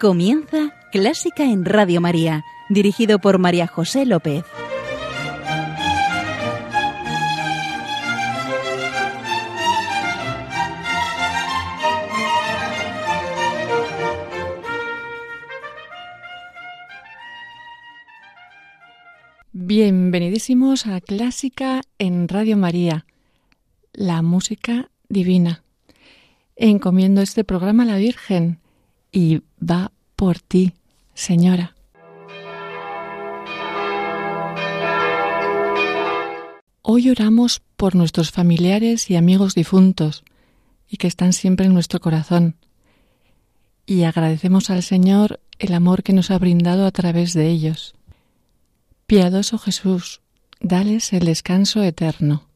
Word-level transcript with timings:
Comienza 0.00 0.76
Clásica 0.92 1.42
en 1.42 1.64
Radio 1.64 2.00
María, 2.00 2.44
dirigido 2.68 3.18
por 3.18 3.40
María 3.40 3.66
José 3.66 4.06
López. 4.06 4.44
Bienvenidísimos 19.50 20.86
a 20.86 21.00
Clásica 21.00 21.80
en 21.98 22.28
Radio 22.28 22.56
María, 22.56 23.04
la 23.92 24.22
música 24.22 24.92
divina. 25.08 25.64
Encomiendo 26.54 27.20
este 27.20 27.42
programa 27.42 27.82
a 27.82 27.86
la 27.86 27.96
Virgen 27.96 28.60
y 29.12 29.42
va 29.60 29.92
por 30.16 30.40
ti, 30.40 30.74
Señora. 31.14 31.74
Hoy 36.82 37.10
oramos 37.10 37.60
por 37.76 37.94
nuestros 37.94 38.30
familiares 38.30 39.10
y 39.10 39.16
amigos 39.16 39.54
difuntos 39.54 40.24
y 40.88 40.96
que 40.96 41.06
están 41.06 41.32
siempre 41.32 41.66
en 41.66 41.74
nuestro 41.74 42.00
corazón. 42.00 42.56
Y 43.84 44.04
agradecemos 44.04 44.70
al 44.70 44.82
Señor 44.82 45.40
el 45.58 45.74
amor 45.74 46.02
que 46.02 46.12
nos 46.12 46.30
ha 46.30 46.38
brindado 46.38 46.86
a 46.86 46.90
través 46.90 47.34
de 47.34 47.48
ellos. 47.48 47.94
Piadoso 49.06 49.58
Jesús, 49.58 50.22
dales 50.60 51.12
el 51.12 51.26
descanso 51.26 51.82
eterno. 51.82 52.47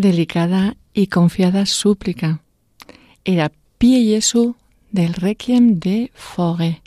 Delicada 0.00 0.76
y 0.94 1.08
confiada 1.08 1.66
súplica. 1.66 2.40
Era 3.24 3.50
Pie 3.78 4.04
Jesu 4.04 4.56
del 4.90 5.14
Requiem 5.14 5.78
de 5.78 6.10
Fogue. 6.14 6.82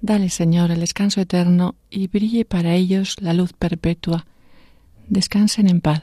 Dale, 0.00 0.28
Señor, 0.28 0.70
el 0.70 0.80
descanso 0.80 1.20
eterno 1.20 1.74
y 1.90 2.06
brille 2.08 2.44
para 2.44 2.74
ellos 2.74 3.16
la 3.20 3.32
luz 3.32 3.52
perpetua. 3.52 4.26
Descansen 5.08 5.68
en 5.68 5.80
paz. 5.80 6.02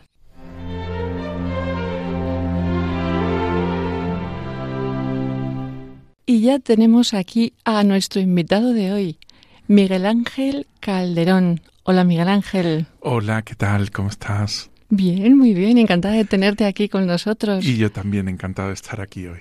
Y 6.25 6.41
ya 6.41 6.59
tenemos 6.59 7.13
aquí 7.13 7.53
a 7.65 7.83
nuestro 7.83 8.21
invitado 8.21 8.73
de 8.73 8.93
hoy, 8.93 9.19
Miguel 9.67 10.05
Ángel 10.05 10.67
Calderón. 10.79 11.61
Hola, 11.83 12.05
Miguel 12.05 12.29
Ángel. 12.29 12.87
Hola, 13.01 13.41
¿qué 13.41 13.55
tal? 13.55 13.91
¿Cómo 13.91 14.09
estás? 14.09 14.72
Bien, 14.95 15.35
muy 15.35 15.55
bien, 15.55 15.79
encantada 15.79 16.13
de 16.13 16.23
tenerte 16.23 16.65
aquí 16.65 16.87
con 16.87 17.07
nosotros. 17.07 17.65
Y 17.65 17.77
yo 17.77 17.91
también 17.91 18.27
encantado 18.27 18.67
de 18.67 18.75
estar 18.75 19.01
aquí 19.01 19.25
hoy. 19.25 19.39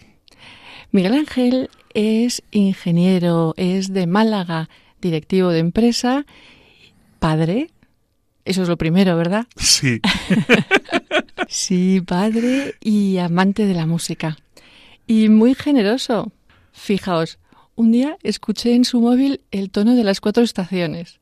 Miguel 0.92 1.12
Ángel 1.12 1.68
es 1.92 2.42
ingeniero, 2.52 3.52
es 3.58 3.92
de 3.92 4.06
Málaga, 4.06 4.70
directivo 5.02 5.50
de 5.50 5.58
empresa, 5.58 6.24
padre. 7.18 7.68
Eso 8.46 8.62
es 8.62 8.68
lo 8.70 8.78
primero, 8.78 9.14
¿verdad? 9.14 9.46
Sí. 9.58 10.00
sí, 11.48 12.00
padre 12.00 12.76
y 12.80 13.18
amante 13.18 13.66
de 13.66 13.74
la 13.74 13.84
música. 13.84 14.38
Y 15.06 15.28
muy 15.28 15.54
generoso. 15.54 16.32
Fijaos, 16.72 17.38
un 17.74 17.92
día 17.92 18.16
escuché 18.22 18.74
en 18.74 18.86
su 18.86 19.02
móvil 19.02 19.42
el 19.50 19.70
tono 19.70 19.96
de 19.96 20.04
las 20.04 20.22
cuatro 20.22 20.42
estaciones 20.42 21.20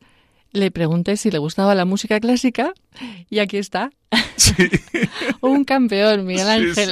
le 0.52 0.70
pregunté 0.70 1.16
si 1.16 1.30
le 1.30 1.38
gustaba 1.38 1.74
la 1.74 1.84
música 1.84 2.18
clásica 2.20 2.72
y 3.28 3.38
aquí 3.38 3.56
está. 3.58 3.90
Sí. 4.36 4.54
Un 5.40 5.64
campeón, 5.64 6.26
Miguel 6.26 6.48
Ángel. 6.48 6.90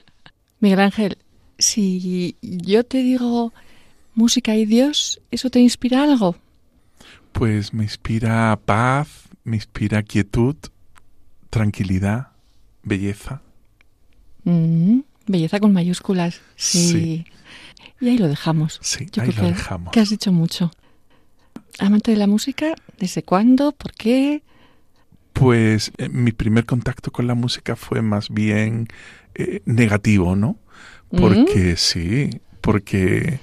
Miguel 0.60 0.80
Ángel, 0.80 1.18
si 1.58 2.36
yo 2.40 2.84
te 2.84 2.98
digo 2.98 3.52
música 4.14 4.54
y 4.56 4.66
Dios, 4.66 5.20
¿eso 5.30 5.50
te 5.50 5.60
inspira 5.60 6.02
algo? 6.02 6.36
Pues 7.32 7.72
me 7.72 7.84
inspira 7.84 8.58
paz, 8.64 9.08
me 9.44 9.56
inspira 9.56 10.02
quietud, 10.02 10.56
tranquilidad, 11.48 12.28
belleza. 12.82 13.40
Mm, 14.44 15.00
belleza 15.26 15.60
con 15.60 15.72
mayúsculas. 15.72 16.40
Sí. 16.56 16.90
Sí. 16.90 17.24
Y 18.00 18.08
ahí 18.08 18.18
lo 18.18 18.28
dejamos. 18.28 18.78
Sí, 18.82 19.06
Yo 19.12 19.22
ahí 19.22 19.28
creo 19.30 19.42
lo 19.44 19.48
que, 19.50 19.54
dejamos. 19.56 19.92
que 19.92 20.00
has 20.00 20.10
dicho 20.10 20.32
mucho. 20.32 20.70
Amante 21.80 22.10
de 22.10 22.18
la 22.18 22.26
música, 22.26 22.74
¿desde 22.98 23.22
cuándo? 23.22 23.72
¿Por 23.72 23.92
qué? 23.94 24.42
Pues 25.32 25.92
eh, 25.96 26.10
mi 26.10 26.30
primer 26.30 26.66
contacto 26.66 27.10
con 27.10 27.26
la 27.26 27.34
música 27.34 27.74
fue 27.74 28.02
más 28.02 28.28
bien 28.28 28.86
eh, 29.34 29.62
negativo, 29.64 30.36
¿no? 30.36 30.58
Porque 31.08 31.76
sí, 31.76 32.42
porque 32.60 33.40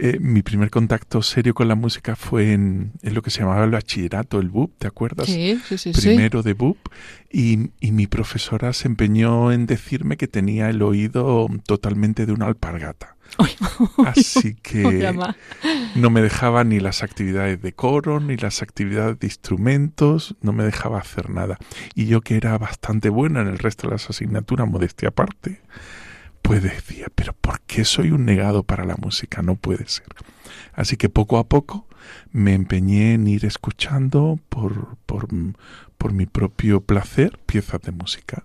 eh, 0.00 0.18
mi 0.18 0.42
primer 0.42 0.70
contacto 0.70 1.22
serio 1.22 1.52
con 1.54 1.68
la 1.68 1.74
música 1.74 2.16
fue 2.16 2.52
en, 2.52 2.92
en 3.02 3.14
lo 3.14 3.22
que 3.22 3.30
se 3.30 3.40
llamaba 3.40 3.64
el 3.64 3.70
bachillerato, 3.70 4.40
el 4.40 4.48
BUP, 4.48 4.78
¿te 4.78 4.86
acuerdas? 4.86 5.26
Sí, 5.26 5.60
sí, 5.68 5.78
sí. 5.78 5.92
sí. 5.92 6.00
Primero 6.00 6.42
de 6.42 6.54
BUP, 6.54 6.78
y, 7.30 7.70
y 7.80 7.92
mi 7.92 8.06
profesora 8.06 8.72
se 8.72 8.88
empeñó 8.88 9.52
en 9.52 9.66
decirme 9.66 10.16
que 10.16 10.26
tenía 10.26 10.70
el 10.70 10.82
oído 10.82 11.48
totalmente 11.66 12.26
de 12.26 12.32
una 12.32 12.46
alpargata. 12.46 13.16
Así 14.06 14.54
que 14.62 15.12
no 15.94 16.10
me 16.10 16.22
dejaba 16.22 16.64
ni 16.64 16.80
las 16.80 17.02
actividades 17.02 17.60
de 17.60 17.72
coro, 17.72 18.20
ni 18.20 18.36
las 18.36 18.62
actividades 18.62 19.18
de 19.18 19.26
instrumentos, 19.26 20.36
no 20.40 20.52
me 20.52 20.64
dejaba 20.64 20.98
hacer 20.98 21.30
nada. 21.30 21.58
Y 21.94 22.06
yo 22.06 22.20
que 22.20 22.36
era 22.36 22.56
bastante 22.58 23.08
buena 23.08 23.40
en 23.40 23.48
el 23.48 23.58
resto 23.58 23.86
de 23.86 23.94
las 23.94 24.10
asignaturas, 24.10 24.68
modestia 24.68 25.08
aparte, 25.08 25.60
pues 26.42 26.62
decía, 26.62 27.06
pero 27.14 27.32
¿por 27.32 27.60
qué 27.62 27.84
soy 27.84 28.10
un 28.10 28.24
negado 28.24 28.62
para 28.62 28.84
la 28.84 28.96
música? 28.96 29.42
No 29.42 29.56
puede 29.56 29.86
ser. 29.88 30.06
Así 30.72 30.96
que 30.96 31.08
poco 31.08 31.38
a 31.38 31.48
poco 31.48 31.86
me 32.32 32.54
empeñé 32.54 33.14
en 33.14 33.26
ir 33.26 33.44
escuchando 33.44 34.38
por, 34.48 34.96
por, 35.06 35.28
por 35.98 36.12
mi 36.12 36.26
propio 36.26 36.80
placer 36.80 37.38
piezas 37.46 37.80
de 37.82 37.92
música. 37.92 38.44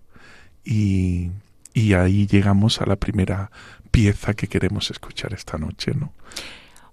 Y, 0.64 1.32
y 1.74 1.94
ahí 1.94 2.28
llegamos 2.28 2.82
a 2.82 2.86
la 2.86 2.96
primera 2.96 3.52
pieza 3.92 4.34
que 4.34 4.48
queremos 4.48 4.92
escuchar 4.92 5.34
esta 5.34 5.58
noche, 5.58 5.94
¿no? 5.94 6.12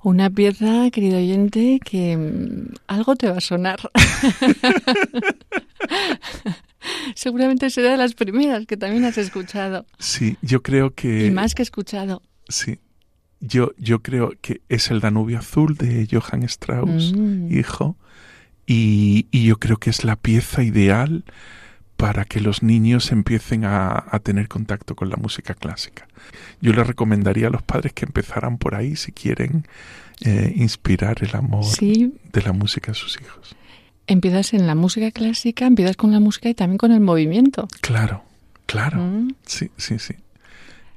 Una 0.05 0.31
pieza, 0.31 0.91
querido 0.91 1.19
oyente, 1.19 1.79
que 1.85 2.17
mm, 2.17 2.75
algo 2.89 3.15
te 3.15 3.31
va 3.31 3.39
a 3.39 3.41
sonar. 3.41 3.79
Seguramente 7.15 7.71
será 7.71 7.91
de 7.93 7.97
las 7.97 8.15
primeras 8.15 8.67
que 8.67 8.77
también 8.77 9.05
has 9.05 9.19
escuchado. 9.19 9.87
Sí, 9.99 10.37
yo 10.43 10.63
creo 10.63 10.95
que 10.95 11.27
y 11.27 11.31
más 11.31 11.55
que 11.55 11.63
escuchado. 11.63 12.23
sí. 12.49 12.79
Yo 13.45 13.73
yo 13.77 14.03
creo 14.03 14.35
que 14.41 14.61
es 14.69 14.93
el 14.93 15.01
Danubio 15.01 15.41
Azul 15.41 15.77
de 15.77 16.07
Johann 16.09 16.45
Strauss, 16.45 17.13
Mm. 17.13 17.51
hijo, 17.53 17.97
y, 18.67 19.27
y 19.33 19.45
yo 19.47 19.59
creo 19.59 19.79
que 19.79 19.91
es 19.91 20.05
la 20.05 20.15
pieza 20.15 20.63
ideal 20.63 21.25
para 21.97 22.25
que 22.25 22.41
los 22.41 22.63
niños 22.63 23.11
empiecen 23.11 23.65
a, 23.65 24.05
a 24.11 24.19
tener 24.21 24.47
contacto 24.47 24.95
con 24.95 25.09
la 25.11 25.17
música 25.17 25.55
clásica. 25.55 26.07
Yo 26.61 26.73
les 26.73 26.87
recomendaría 26.87 27.49
a 27.49 27.51
los 27.51 27.63
padres 27.63 27.93
que 27.93 28.05
empezaran 28.05 28.59
por 28.59 28.77
ahí 28.77 28.95
si 28.95 29.11
quieren 29.11 29.67
eh, 30.21 30.53
inspirar 30.57 31.17
el 31.23 31.35
amor 31.35 31.65
Sí, 31.65 32.15
de 32.33 32.43
la 32.43 32.53
música 32.53 32.93
a 32.93 32.95
sus 32.95 33.21
hijos. 33.21 33.57
Empiezas 34.13 34.55
en 34.55 34.67
la 34.67 34.75
música 34.75 35.11
clásica, 35.11 35.67
empiezas 35.67 35.97
con 35.97 36.13
la 36.13 36.21
música 36.21 36.49
y 36.49 36.55
también 36.55 36.79
con 36.79 36.93
el 36.93 37.01
movimiento. 37.01 37.69
Claro, 37.81 38.23
claro. 38.67 38.99
Mm. 39.03 39.35
Sí, 39.47 39.71
sí, 39.77 39.99
sí. 39.99 40.15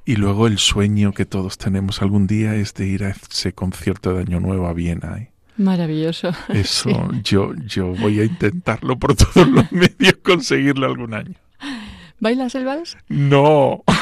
Y 0.04 0.16
luego 0.16 0.46
el 0.46 0.58
sueño 0.58 1.12
que 1.12 1.26
todos 1.26 1.58
tenemos 1.58 2.00
algún 2.00 2.26
día 2.28 2.54
es 2.54 2.74
de 2.74 2.86
ir 2.86 3.04
a 3.04 3.10
ese 3.10 3.52
concierto 3.52 4.14
de 4.14 4.20
Año 4.22 4.38
Nuevo 4.40 4.68
a 4.68 4.72
Viena. 4.72 5.18
¿eh? 5.18 5.30
Maravilloso. 5.56 6.30
Eso 6.48 6.90
Sí. 6.90 7.20
yo, 7.24 7.54
yo 7.66 7.88
voy 7.94 8.20
a 8.20 8.24
intentarlo 8.24 8.96
por 8.98 9.16
todos 9.16 9.48
los 9.48 9.72
medios 9.72 10.14
conseguirlo 10.22 10.86
algún 10.86 11.12
año. 11.14 11.34
¿Bailas 12.20 12.54
el 12.54 12.64
vals? 12.64 12.96
No. 13.08 13.82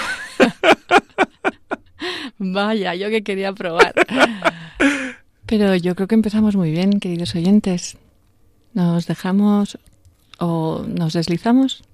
Vaya, 2.38 2.94
yo 2.94 3.08
que 3.08 3.22
quería 3.22 3.52
probar. 3.52 3.94
Pero 5.46 5.74
yo 5.76 5.94
creo 5.94 6.08
que 6.08 6.14
empezamos 6.14 6.56
muy 6.56 6.70
bien, 6.70 7.00
queridos 7.00 7.34
oyentes. 7.34 7.96
¿Nos 8.74 9.06
dejamos 9.06 9.78
o 10.38 10.84
nos 10.86 11.12
deslizamos? 11.12 11.84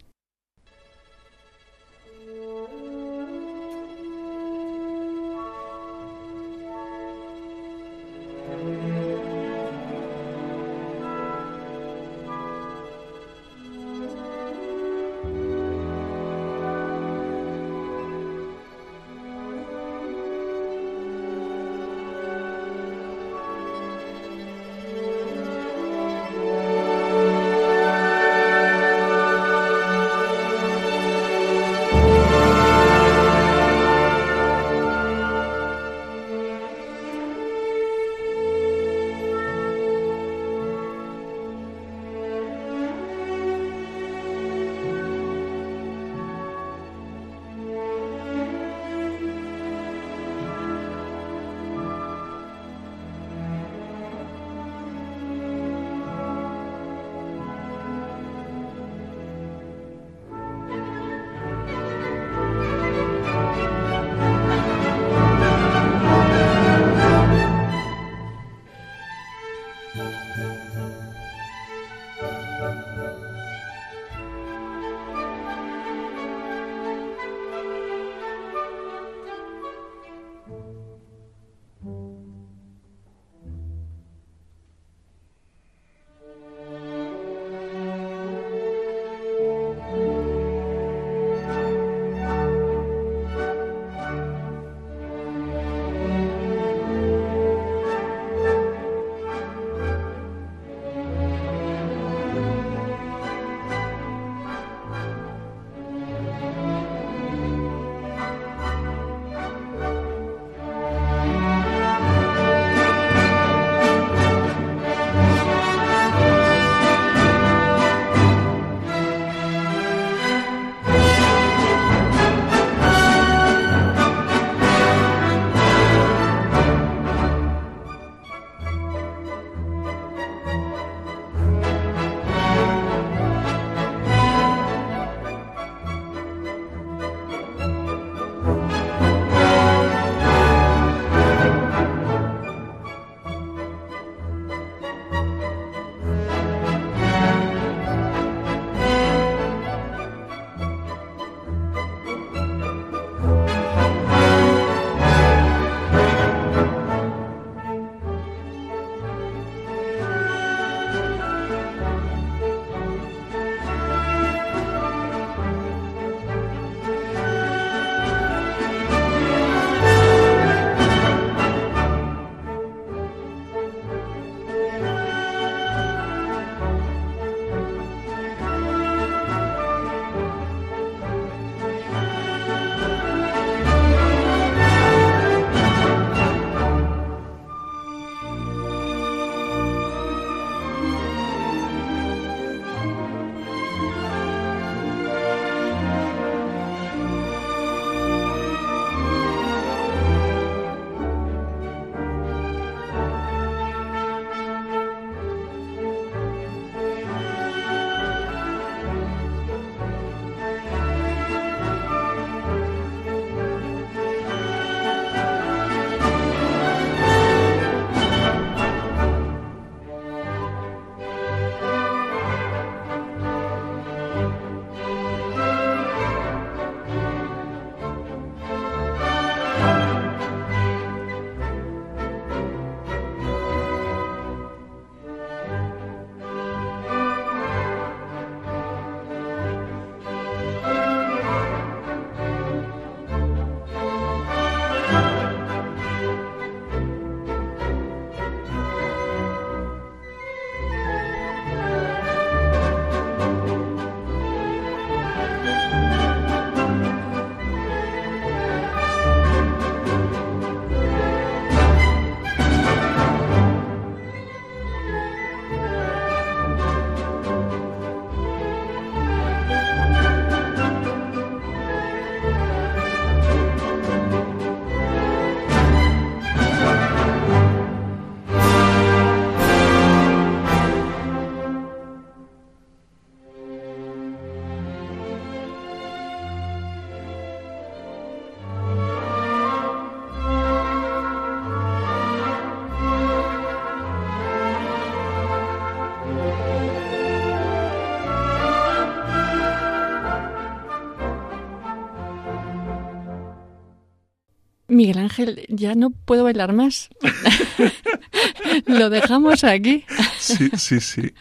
Miguel 304.70 304.98
Ángel, 304.98 305.44
ya 305.48 305.74
no 305.74 305.90
puedo 305.90 306.24
bailar 306.24 306.52
más. 306.52 306.90
Lo 308.66 308.88
dejamos 308.88 309.44
aquí. 309.44 309.84
Sí, 310.18 310.50
sí, 310.56 310.80
sí. 310.80 311.12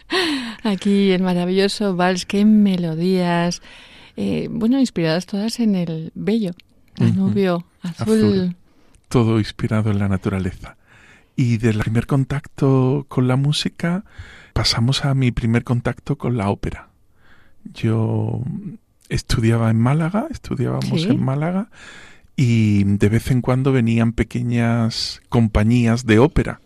Aquí 0.63 1.11
el 1.11 1.23
maravilloso 1.23 1.95
vals, 1.95 2.25
qué 2.25 2.45
melodías. 2.45 3.61
Eh, 4.15 4.47
bueno, 4.51 4.79
inspiradas 4.79 5.25
todas 5.25 5.59
en 5.59 5.75
el 5.75 6.11
bello, 6.13 6.51
Danubio, 6.95 7.65
azul. 7.81 8.55
Todo 9.07 9.39
inspirado 9.39 9.89
en 9.91 9.99
la 9.99 10.07
naturaleza. 10.07 10.77
Y 11.35 11.57
del 11.57 11.79
primer 11.79 12.05
contacto 12.05 13.05
con 13.07 13.27
la 13.27 13.35
música 13.35 14.03
pasamos 14.53 15.05
a 15.05 15.13
mi 15.15 15.31
primer 15.31 15.63
contacto 15.63 16.17
con 16.17 16.37
la 16.37 16.49
ópera. 16.49 16.89
Yo 17.73 18.41
estudiaba 19.07 19.71
en 19.71 19.79
Málaga, 19.79 20.27
estudiábamos 20.29 21.05
en 21.05 21.23
Málaga 21.23 21.69
y 22.41 22.86
de 22.86 23.10
vez 23.10 23.31
en 23.31 23.41
cuando 23.41 23.74
venían 23.74 24.13
pequeñas 24.13 25.22
compañías 25.27 26.05
de 26.05 26.19
ópera 26.19 26.62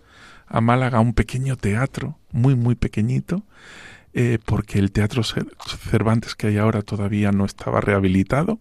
a 0.45 0.61
Málaga, 0.61 0.99
un 0.99 1.15
pequeño 1.15 1.55
teatro, 1.55 2.19
muy, 2.31 2.53
muy 2.53 2.75
pequeñito, 2.75 3.41
eh, 4.13 4.37
porque 4.45 4.77
el 4.77 4.91
Teatro 4.91 5.23
Cervantes 5.23 6.35
que 6.35 6.45
hay 6.45 6.57
ahora 6.57 6.83
todavía 6.83 7.31
no 7.31 7.43
estaba 7.43 7.81
rehabilitado, 7.81 8.59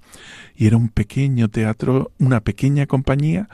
y 0.57 0.69
era 0.69 0.79
un 0.79 0.89
pequeño 0.89 1.51
teatro, 1.51 2.13
una 2.19 2.41
pequeña 2.41 2.87
compañía, 2.87 3.47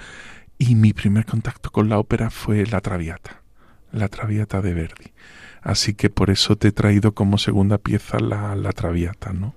y 0.56 0.76
mi 0.76 0.92
primer 0.92 1.24
contacto 1.26 1.72
con 1.72 1.88
la 1.88 1.98
ópera 1.98 2.30
fue 2.30 2.64
La 2.64 2.80
Traviata, 2.80 3.42
La 3.90 4.06
Traviata 4.06 4.62
de 4.62 4.72
Verdi. 4.72 5.10
Así 5.62 5.94
que 5.94 6.10
por 6.10 6.30
eso 6.30 6.54
te 6.54 6.68
he 6.68 6.72
traído 6.72 7.12
como 7.12 7.38
segunda 7.38 7.78
pieza 7.78 8.20
la, 8.20 8.54
la 8.54 8.70
Traviata, 8.70 9.32
¿no? 9.32 9.56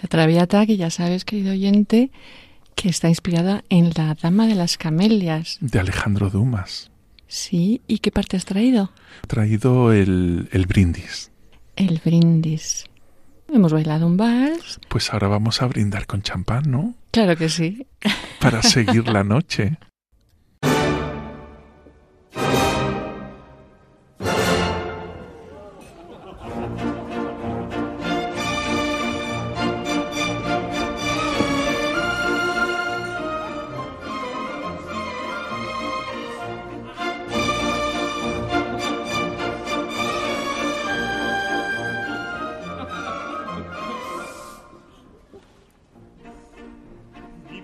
La 0.00 0.08
Traviata, 0.08 0.64
que 0.66 0.76
ya 0.76 0.90
sabes, 0.90 1.24
querido 1.24 1.50
oyente, 1.50 2.12
que 2.74 2.88
está 2.88 3.08
inspirada 3.08 3.64
en 3.68 3.90
La 3.96 4.14
Dama 4.20 4.46
de 4.46 4.54
las 4.54 4.76
Camelias. 4.78 5.58
De 5.60 5.78
Alejandro 5.80 6.30
Dumas. 6.30 6.90
Sí, 7.26 7.80
¿y 7.86 7.98
qué 7.98 8.10
parte 8.10 8.36
has 8.36 8.44
traído? 8.44 8.90
Traído 9.28 9.92
el, 9.92 10.48
el 10.52 10.66
brindis. 10.66 11.30
El 11.76 12.00
brindis. 12.04 12.84
Hemos 13.52 13.72
bailado 13.72 14.06
un 14.06 14.16
vals. 14.16 14.80
Pues 14.88 15.12
ahora 15.12 15.28
vamos 15.28 15.60
a 15.62 15.66
brindar 15.66 16.06
con 16.06 16.22
champán, 16.22 16.70
¿no? 16.70 16.94
Claro 17.10 17.36
que 17.36 17.48
sí. 17.48 17.86
Para 18.40 18.62
seguir 18.62 19.08
la 19.08 19.24
noche. 19.24 19.78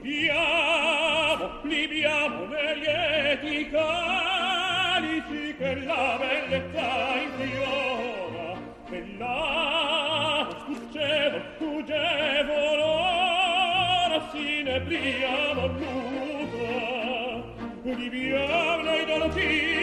libiamo, 0.06 1.50
libiamo 1.62 2.44
nei 2.46 2.78
lieti 2.78 3.70
calici 3.70 5.54
che 5.56 5.74
la 5.84 6.18
bellezza 6.18 7.16
infiora, 7.22 8.56
che 8.88 9.04
l'amo 9.18 10.50
scuccevo, 10.60 11.40
fuggevo 11.58 12.74
l'ora, 12.76 14.28
si 14.30 14.62
ne 14.62 14.80
briamo 14.80 15.66
l'usa, 15.66 17.42
libiamo 17.82 18.82
nei 18.82 19.04
dolci 19.06 19.75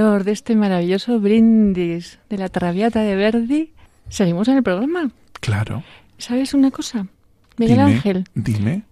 calor 0.00 0.24
de 0.24 0.32
este 0.32 0.56
maravilloso 0.56 1.20
brindis 1.20 2.20
de 2.30 2.38
la 2.38 2.48
Traviata 2.48 3.02
de 3.02 3.16
Verdi, 3.16 3.74
seguimos 4.08 4.48
en 4.48 4.56
el 4.56 4.62
programa. 4.62 5.10
Claro. 5.40 5.84
¿Sabes 6.16 6.54
una 6.54 6.70
cosa, 6.70 7.06
Miguel 7.58 7.80
Ángel? 7.80 8.24
Dime. 8.34 8.84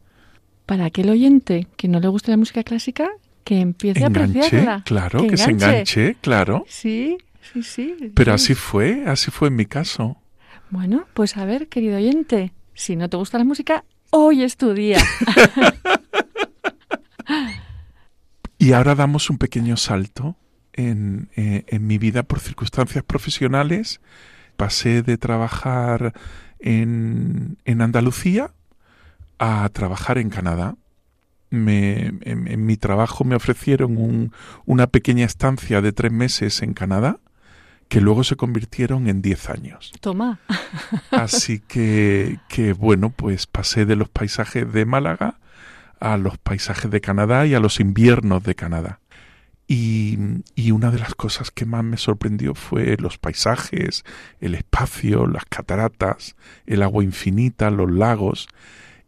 Para 0.66 0.84
aquel 0.84 1.08
oyente 1.08 1.66
que 1.78 1.88
no 1.88 1.98
le 1.98 2.08
guste 2.08 2.30
la 2.30 2.36
música 2.36 2.62
clásica, 2.62 3.08
que 3.42 3.58
empiece 3.58 4.04
a 4.04 4.08
apreciarla. 4.08 4.82
Claro, 4.84 5.26
que, 5.26 5.38
se 5.38 5.50
enganche, 5.50 6.16
claro. 6.20 6.66
Sí, 6.68 7.16
sí, 7.40 7.62
sí. 7.62 8.12
Pero 8.14 8.34
así 8.34 8.54
fue, 8.54 9.04
así 9.06 9.30
fue 9.30 9.48
en 9.48 9.56
mi 9.56 9.64
caso. 9.64 10.18
Bueno, 10.68 11.06
pues 11.14 11.38
a 11.38 11.46
ver, 11.46 11.68
querido 11.68 11.96
oyente, 11.96 12.52
si 12.74 12.96
no 12.96 13.08
te 13.08 13.16
gusta 13.16 13.38
la 13.38 13.44
música, 13.44 13.82
hoy 14.10 14.42
es 14.42 14.58
tu 14.58 14.74
día. 14.74 14.98
y 18.58 18.72
ahora 18.72 18.94
damos 18.94 19.30
un 19.30 19.38
pequeño 19.38 19.78
salto 19.78 20.36
eh, 20.78 21.64
en, 21.66 21.86
mi 21.86 21.98
vida 21.98 22.22
por 22.22 22.38
circunstancias 22.38 23.02
profesionales. 23.04 24.00
Pasé 24.56 25.02
de 25.02 25.18
trabajar 25.18 26.12
en, 26.60 27.58
en 27.64 27.82
Andalucía 27.82 28.52
a 29.38 29.68
trabajar 29.70 30.18
en 30.18 30.30
Canadá. 30.30 30.76
me, 31.50 32.12
en, 32.22 32.64
mi 32.64 32.76
trabajo 32.76 33.24
me 33.24 33.34
ofrecieron 33.34 33.96
un, 33.96 34.32
una 34.66 34.86
pequeña 34.86 35.24
estancia 35.24 35.80
de 35.80 35.92
tres 35.92 36.12
meses 36.12 36.62
en 36.62 36.74
Canadá 36.74 37.18
que 37.88 38.00
luego 38.00 38.22
se 38.22 38.36
convirtieron 38.36 39.08
en 39.08 39.22
diez 39.22 39.48
años. 39.48 39.92
Toma. 40.00 40.38
Así 41.10 41.58
que, 41.58 42.38
que, 42.48 42.72
bueno, 42.72 43.10
pues 43.10 43.46
pasé 43.46 43.84
de 43.84 43.96
los 43.96 44.08
paisajes 44.08 44.72
de 44.72 44.84
Málaga 44.84 45.38
a 45.98 46.16
los 46.16 46.38
paisajes 46.38 46.90
de 46.90 47.00
Canadá 47.00 47.46
y 47.46 47.54
a 47.54 47.60
los 47.60 47.80
inviernos 47.80 48.44
de 48.44 48.54
Canadá. 48.54 49.00
Y, 49.70 50.16
una 50.72 50.90
de 50.90 50.98
las 50.98 51.14
cosas 51.14 51.50
que 51.50 51.66
más 51.66 51.84
me 51.84 51.98
sorprendió 51.98 52.54
fue 52.54 52.96
los 52.98 53.18
paisajes, 53.18 54.04
el 54.40 54.54
espacio, 54.54 55.26
las 55.26 55.44
cataratas, 55.44 56.36
el 56.66 56.82
agua 56.82 57.04
infinita, 57.04 57.70
los 57.70 57.90
lagos. 57.90 58.48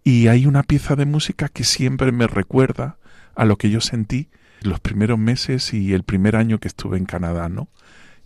Y 0.05 0.29
hay 0.29 0.45
una 0.45 0.63
pieza 0.63 0.97
de 0.97 1.07
música 1.07 1.49
que 1.49 1.65
siempre 1.65 2.13
me 2.13 2.27
recuerda 2.27 2.99
a 3.35 3.47
lo 3.47 3.57
que 3.57 3.71
yo 3.71 3.81
sentí 3.81 4.29
los 4.61 4.81
primeros 4.81 5.19
meses 5.19 5.73
y 5.73 5.95
el 5.95 6.03
primer 6.03 6.37
año 6.37 6.59
que 6.59 6.69
estuve 6.69 6.99
en 6.99 7.07
Canadá, 7.07 7.49
¿no? 7.49 7.69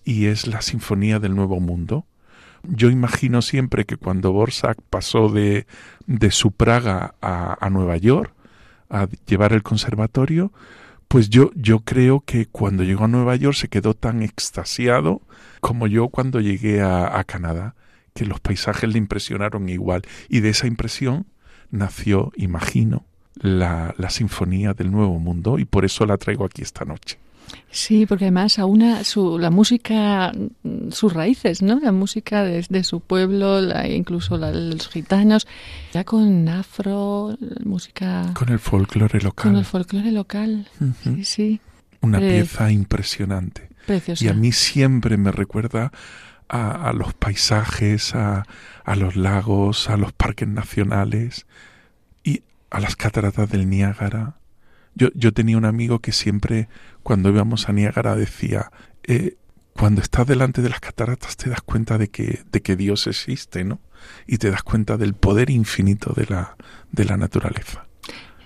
Y 0.05 0.27
es 0.27 0.49
la 0.49 0.61
Sinfonía 0.61 1.21
del 1.21 1.37
Nuevo 1.37 1.61
Mundo. 1.61 2.05
Yo 2.65 2.91
imagino 2.91 3.43
siempre 3.43 3.85
que 3.85 3.97
cuando 3.97 4.33
Borsak 4.33 4.79
pasó 4.91 5.29
de, 5.29 5.67
de 6.07 6.33
su 6.33 6.51
Praga 6.51 7.15
a, 7.21 7.65
a 7.65 7.71
Nueva 7.71 7.97
York 7.97 8.33
a 8.91 9.07
llevar 9.27 9.53
el 9.53 9.63
conservatorio, 9.63 10.53
pues 11.09 11.29
yo, 11.31 11.51
yo 11.55 11.81
creo 11.81 12.21
que 12.21 12.47
cuando 12.47 12.83
llegó 12.83 13.05
a 13.05 13.09
Nueva 13.09 13.37
York 13.37 13.57
se 13.57 13.69
quedó 13.69 13.95
tan 13.95 14.23
extasiado 14.23 15.23
como 15.61 15.87
yo 15.87 16.09
cuando 16.09 16.41
llegué 16.41 16.83
a, 16.83 17.19
a 17.19 17.25
Canadá, 17.25 17.75
que 18.15 18.25
los 18.25 18.41
paisajes 18.41 18.91
le 18.91 18.99
impresionaron 18.99 19.69
igual. 19.69 20.03
Y 20.29 20.41
de 20.41 20.51
esa 20.51 20.67
impresión 20.67 21.27
nació, 21.71 22.33
imagino, 22.37 23.05
la, 23.35 23.95
la 23.99 24.11
Sinfonía 24.11 24.75
del 24.75 24.91
Nuevo 24.91 25.19
Mundo 25.19 25.59
y 25.59 25.65
por 25.65 25.85
eso 25.85 26.07
la 26.07 26.17
traigo 26.17 26.45
aquí 26.45 26.63
esta 26.63 26.85
noche. 26.85 27.19
Sí, 27.71 28.07
porque 28.07 28.27
además 28.27 28.59
aúna 28.61 29.03
su, 29.03 29.39
la 29.39 29.51
música, 29.51 30.33
sus 30.91 31.13
raíces, 31.13 31.61
¿no? 31.61 31.81
La 31.81 31.91
música 31.91 32.45
de, 32.45 32.85
su 32.85 33.01
pueblo, 33.01 33.61
la, 33.61 33.89
incluso 33.89 34.39
la, 34.39 34.53
los 34.53 34.89
gitanos, 34.89 35.49
ya 35.93 36.05
con 36.05 36.49
afro, 36.49 37.37
música... 37.65 38.31
Con 38.35 38.51
el 38.51 38.61
folclore 38.61 39.21
local. 39.21 39.51
Con 39.51 39.57
el 39.57 39.65
folclore 39.65 40.13
local, 40.13 40.69
sí, 41.03 41.25
sí. 41.25 41.61
Una 42.01 42.21
pieza 42.21 42.71
impresionante. 42.71 43.69
Preciosa. 43.87 44.25
Y 44.25 44.29
a 44.29 44.35
mí 44.35 44.53
siempre 44.53 45.17
me 45.17 45.33
recuerda 45.33 45.91
a, 46.49 46.89
a 46.89 46.93
los 46.93 47.13
paisajes, 47.15 48.15
a, 48.15 48.47
a 48.85 48.97
los 48.97 49.17
lagos, 49.17 49.91
a 49.91 49.97
los 49.97 50.13
parques 50.13 50.47
nacionales 50.47 51.47
y 52.23 52.43
a 52.71 52.79
las 52.81 52.95
cataratas 52.95 53.51
del 53.51 53.69
Niágara. 53.69 54.37
Yo, 54.95 55.09
yo 55.15 55.33
tenía 55.33 55.59
un 55.59 55.65
amigo 55.65 55.99
que 55.99 56.13
siempre, 56.13 56.69
cuando 57.03 57.29
íbamos 57.31 57.69
a 57.69 57.73
Niágara, 57.73 58.15
decía, 58.17 58.71
eh, 59.03 59.37
cuando 59.75 60.01
estás 60.01 60.27
delante 60.27 60.63
de 60.63 60.69
las 60.69 60.81
cataratas 60.81 61.37
te 61.37 61.51
das 61.51 61.61
cuenta 61.61 61.99
de 61.99 62.09
que, 62.09 62.41
de 62.51 62.63
que 62.63 62.77
Dios 62.77 63.07
existe, 63.07 63.65
¿no? 63.65 63.81
Y 64.27 64.39
te 64.39 64.51
das 64.51 64.63
cuenta 64.63 64.97
del 64.97 65.15
poder 65.15 65.51
infinito 65.51 66.13
de 66.15 66.27
la, 66.27 66.57
de 66.93 67.05
la 67.05 67.17
naturaleza. 67.17 67.87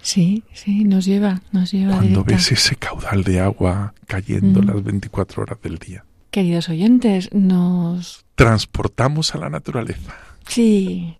Sí, 0.01 0.45
sí, 0.55 0.85
nos 0.85 1.05
lleva, 1.05 1.43
nos 1.53 1.73
lleva. 1.73 1.97
Cuando 1.97 2.25
ves 2.25 2.51
ese 2.53 2.77
caudal 2.77 3.25
de 3.25 3.41
agua 3.41 3.93
cayendo 4.07 4.63
mm. 4.63 4.67
las 4.67 4.83
24 4.83 5.43
horas 5.43 5.61
del 5.61 5.77
día. 5.79 6.05
Queridos 6.31 6.69
oyentes, 6.69 7.31
nos 7.33 8.25
transportamos 8.35 9.35
a 9.35 9.39
la 9.39 9.51
naturaleza. 9.51 10.15
Sí. 10.47 11.19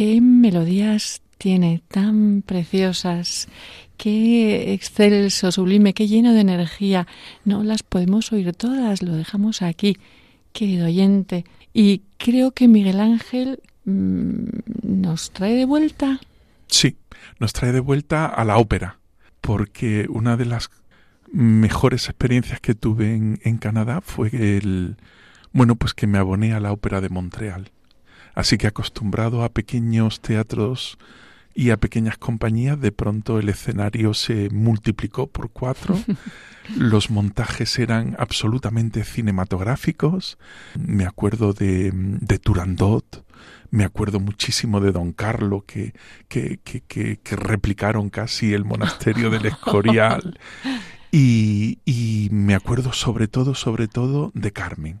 Qué 0.00 0.18
melodías 0.22 1.20
tiene 1.36 1.82
tan 1.88 2.40
preciosas, 2.40 3.48
qué 3.98 4.72
excelso, 4.72 5.52
sublime, 5.52 5.92
qué 5.92 6.08
lleno 6.08 6.32
de 6.32 6.40
energía. 6.40 7.06
No 7.44 7.62
las 7.64 7.82
podemos 7.82 8.32
oír 8.32 8.54
todas, 8.54 9.02
lo 9.02 9.14
dejamos 9.14 9.60
aquí, 9.60 9.98
querido 10.54 10.86
oyente. 10.86 11.44
Y 11.74 12.00
creo 12.16 12.52
que 12.52 12.66
Miguel 12.66 12.98
Ángel 12.98 13.60
mm, 13.84 14.44
nos 14.84 15.32
trae 15.32 15.52
de 15.52 15.66
vuelta. 15.66 16.18
Sí, 16.68 16.96
nos 17.38 17.52
trae 17.52 17.72
de 17.72 17.80
vuelta 17.80 18.24
a 18.24 18.42
la 18.46 18.56
ópera, 18.56 19.00
porque 19.42 20.06
una 20.08 20.38
de 20.38 20.46
las 20.46 20.70
mejores 21.30 22.08
experiencias 22.08 22.58
que 22.60 22.74
tuve 22.74 23.14
en, 23.14 23.38
en 23.44 23.58
Canadá 23.58 24.00
fue 24.00 24.30
el, 24.32 24.96
bueno, 25.52 25.76
pues 25.76 25.92
que 25.92 26.06
me 26.06 26.16
aboné 26.16 26.54
a 26.54 26.60
la 26.60 26.72
ópera 26.72 27.02
de 27.02 27.10
Montreal. 27.10 27.70
Así 28.34 28.58
que 28.58 28.66
acostumbrado 28.66 29.44
a 29.44 29.50
pequeños 29.50 30.20
teatros 30.20 30.98
y 31.54 31.70
a 31.70 31.76
pequeñas 31.76 32.16
compañías, 32.16 32.80
de 32.80 32.92
pronto 32.92 33.38
el 33.38 33.48
escenario 33.48 34.14
se 34.14 34.50
multiplicó 34.50 35.26
por 35.26 35.50
cuatro. 35.50 35.98
Los 36.76 37.10
montajes 37.10 37.78
eran 37.78 38.14
absolutamente 38.18 39.04
cinematográficos. 39.04 40.38
Me 40.78 41.04
acuerdo 41.04 41.52
de, 41.52 41.90
de 41.92 42.38
Turandot, 42.38 43.24
me 43.70 43.84
acuerdo 43.84 44.20
muchísimo 44.20 44.80
de 44.80 44.92
Don 44.92 45.12
Carlo, 45.12 45.64
que, 45.66 45.94
que, 46.28 46.60
que, 46.62 46.80
que, 46.80 47.36
replicaron 47.36 48.10
casi 48.10 48.54
el 48.54 48.64
monasterio 48.64 49.30
del 49.30 49.46
Escorial. 49.46 50.38
Y, 51.12 51.80
y 51.84 52.28
me 52.30 52.54
acuerdo 52.54 52.92
sobre 52.92 53.26
todo, 53.26 53.56
sobre 53.56 53.88
todo 53.88 54.30
de 54.32 54.52
Carmen. 54.52 55.00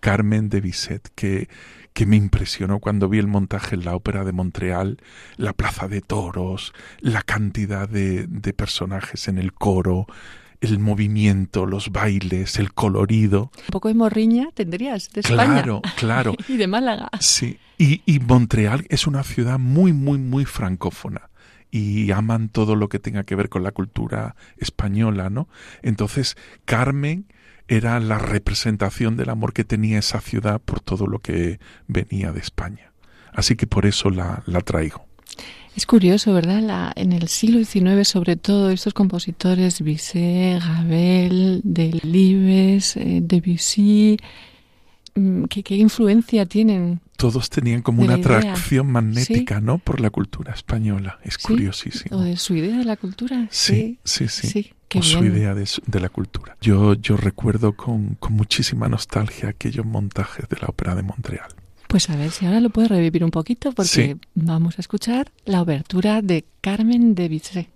Carmen 0.00 0.48
de 0.48 0.62
Bizet, 0.62 1.10
que 1.14 1.50
que 1.92 2.06
me 2.06 2.16
impresionó 2.16 2.78
cuando 2.78 3.08
vi 3.08 3.18
el 3.18 3.26
montaje 3.26 3.74
en 3.74 3.84
la 3.84 3.94
Ópera 3.94 4.24
de 4.24 4.32
Montreal, 4.32 4.98
la 5.36 5.52
plaza 5.52 5.88
de 5.88 6.00
toros, 6.00 6.72
la 7.00 7.22
cantidad 7.22 7.88
de, 7.88 8.26
de 8.26 8.52
personajes 8.52 9.28
en 9.28 9.38
el 9.38 9.52
coro, 9.52 10.06
el 10.60 10.78
movimiento, 10.78 11.66
los 11.66 11.90
bailes, 11.90 12.58
el 12.58 12.72
colorido. 12.72 13.50
Un 13.66 13.72
poco 13.72 13.88
de 13.88 13.94
morriña 13.94 14.48
tendrías 14.54 15.10
de 15.10 15.20
España. 15.20 15.62
Claro, 15.62 15.82
claro. 15.96 16.34
y 16.48 16.56
de 16.56 16.66
Málaga. 16.66 17.10
Sí. 17.18 17.58
Y, 17.78 18.02
y 18.04 18.20
Montreal 18.20 18.86
es 18.90 19.06
una 19.06 19.22
ciudad 19.22 19.58
muy, 19.58 19.92
muy, 19.92 20.18
muy 20.18 20.44
francófona 20.44 21.30
y 21.70 22.10
aman 22.10 22.48
todo 22.48 22.76
lo 22.76 22.88
que 22.88 22.98
tenga 22.98 23.24
que 23.24 23.36
ver 23.36 23.48
con 23.48 23.62
la 23.62 23.72
cultura 23.72 24.34
española, 24.58 25.30
¿no? 25.30 25.48
Entonces, 25.82 26.36
Carmen 26.64 27.26
era 27.70 28.00
la 28.00 28.18
representación 28.18 29.16
del 29.16 29.30
amor 29.30 29.52
que 29.52 29.62
tenía 29.62 30.00
esa 30.00 30.20
ciudad 30.20 30.60
por 30.60 30.80
todo 30.80 31.06
lo 31.06 31.20
que 31.20 31.60
venía 31.86 32.32
de 32.32 32.40
España. 32.40 32.92
Así 33.32 33.54
que 33.54 33.68
por 33.68 33.86
eso 33.86 34.10
la, 34.10 34.42
la 34.46 34.60
traigo. 34.60 35.06
Es 35.76 35.86
curioso, 35.86 36.34
¿verdad? 36.34 36.92
En 36.96 37.12
el 37.12 37.28
siglo 37.28 37.64
XIX, 37.64 38.06
sobre 38.08 38.34
todo, 38.34 38.70
estos 38.70 38.92
compositores, 38.92 39.82
Bizet, 39.82 40.60
Gabel, 40.60 41.60
Delibes, 41.62 42.96
eh, 42.96 43.20
Debussy, 43.22 44.16
mm, 45.14 45.44
¿qué, 45.44 45.62
¿qué, 45.62 45.76
influencia 45.76 46.46
tienen? 46.46 47.00
Todos 47.20 47.50
tenían 47.50 47.82
como 47.82 48.02
una 48.02 48.14
atracción 48.14 48.90
magnética, 48.90 49.58
¿Sí? 49.58 49.64
¿no? 49.64 49.78
Por 49.78 50.00
la 50.00 50.10
cultura 50.10 50.52
española. 50.54 51.18
Es 51.22 51.34
¿Sí? 51.34 51.42
curiosísimo. 51.48 52.16
¿O 52.18 52.22
de 52.22 52.36
su 52.36 52.56
idea 52.56 52.78
de 52.78 52.84
la 52.84 52.96
cultura? 52.96 53.46
Sí, 53.50 53.98
sí, 54.04 54.28
sí. 54.28 54.72
o 54.94 55.02
su 55.02 55.24
idea 55.24 55.54
de, 55.54 55.68
de, 55.86 56.00
la 56.00 56.08
cultura. 56.08 56.56
Yo, 56.60 56.94
yo 56.94 57.16
recuerdo 57.16 57.74
con, 57.74 58.14
con 58.16 58.32
muchísima 58.32 58.88
nostalgia 58.88 59.50
aquellos 59.50 59.84
montajes 59.86 60.48
de 60.48 60.56
la 60.60 60.68
Ópera 60.68 60.94
de 60.94 61.02
Montreal. 61.02 61.48
Pues 61.88 62.08
a 62.08 62.16
ver 62.16 62.30
si 62.30 62.46
ahora 62.46 62.60
lo 62.60 62.70
puedes 62.70 62.90
revivir 62.90 63.22
un 63.24 63.30
poquito 63.32 63.72
porque 63.72 63.88
Sí. 63.90 64.16
vamos 64.34 64.78
a 64.78 64.80
escuchar 64.80 65.30
la 65.44 65.60
obertura 65.60 66.22
de 66.22 66.44
Carmen 66.60 67.14
de 67.14 67.28
Bizet. 67.28 67.68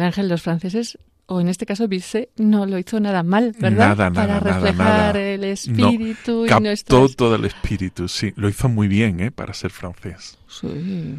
Miguel 0.00 0.06
Ángel, 0.06 0.28
los 0.28 0.42
franceses, 0.42 0.98
o 1.26 1.40
en 1.40 1.48
este 1.48 1.66
caso 1.66 1.86
Bizet, 1.86 2.30
no 2.38 2.66
lo 2.66 2.78
hizo 2.78 2.98
nada 3.00 3.22
mal, 3.22 3.54
¿verdad? 3.58 3.88
Nada, 3.96 4.10
nada, 4.10 4.26
Para 4.26 4.40
reflejar 4.40 5.14
nada. 5.14 5.20
el 5.20 5.44
espíritu 5.44 6.32
No, 6.40 6.44
y 6.46 6.48
captó 6.48 6.60
nuestras... 6.60 7.16
todo 7.16 7.34
el 7.36 7.44
espíritu, 7.44 8.08
sí. 8.08 8.32
Lo 8.36 8.48
hizo 8.48 8.68
muy 8.68 8.88
bien, 8.88 9.20
¿eh? 9.20 9.30
Para 9.30 9.52
ser 9.54 9.70
francés. 9.70 10.38
Sí. 10.48 11.18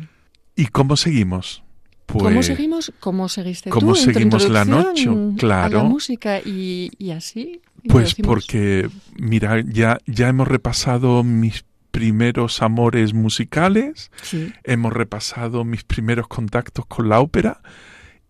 ¿Y 0.55 0.65
cómo 0.65 0.97
seguimos? 0.97 1.63
Pues, 2.07 2.23
¿Cómo 2.23 2.43
seguimos? 2.43 2.91
¿Cómo 2.99 3.29
seguiste 3.29 3.69
¿Cómo 3.69 3.93
tú 3.93 3.99
en 3.99 4.05
tu 4.05 4.13
seguimos 4.13 4.49
la 4.49 4.65
noche? 4.65 5.07
Claro. 5.37 5.79
A 5.79 5.83
la 5.83 5.89
música 5.89 6.39
y, 6.39 6.91
y 6.97 7.11
así. 7.11 7.61
Pues 7.87 8.15
porque, 8.15 8.89
mira, 9.15 9.63
ya, 9.65 9.97
ya 10.07 10.27
hemos 10.27 10.47
repasado 10.47 11.23
mis 11.23 11.63
primeros 11.91 12.61
amores 12.61 13.13
musicales, 13.13 14.11
Sí. 14.23 14.51
hemos 14.63 14.91
repasado 14.93 15.63
mis 15.63 15.83
primeros 15.83 16.27
contactos 16.27 16.85
con 16.85 17.07
la 17.09 17.19
ópera, 17.21 17.61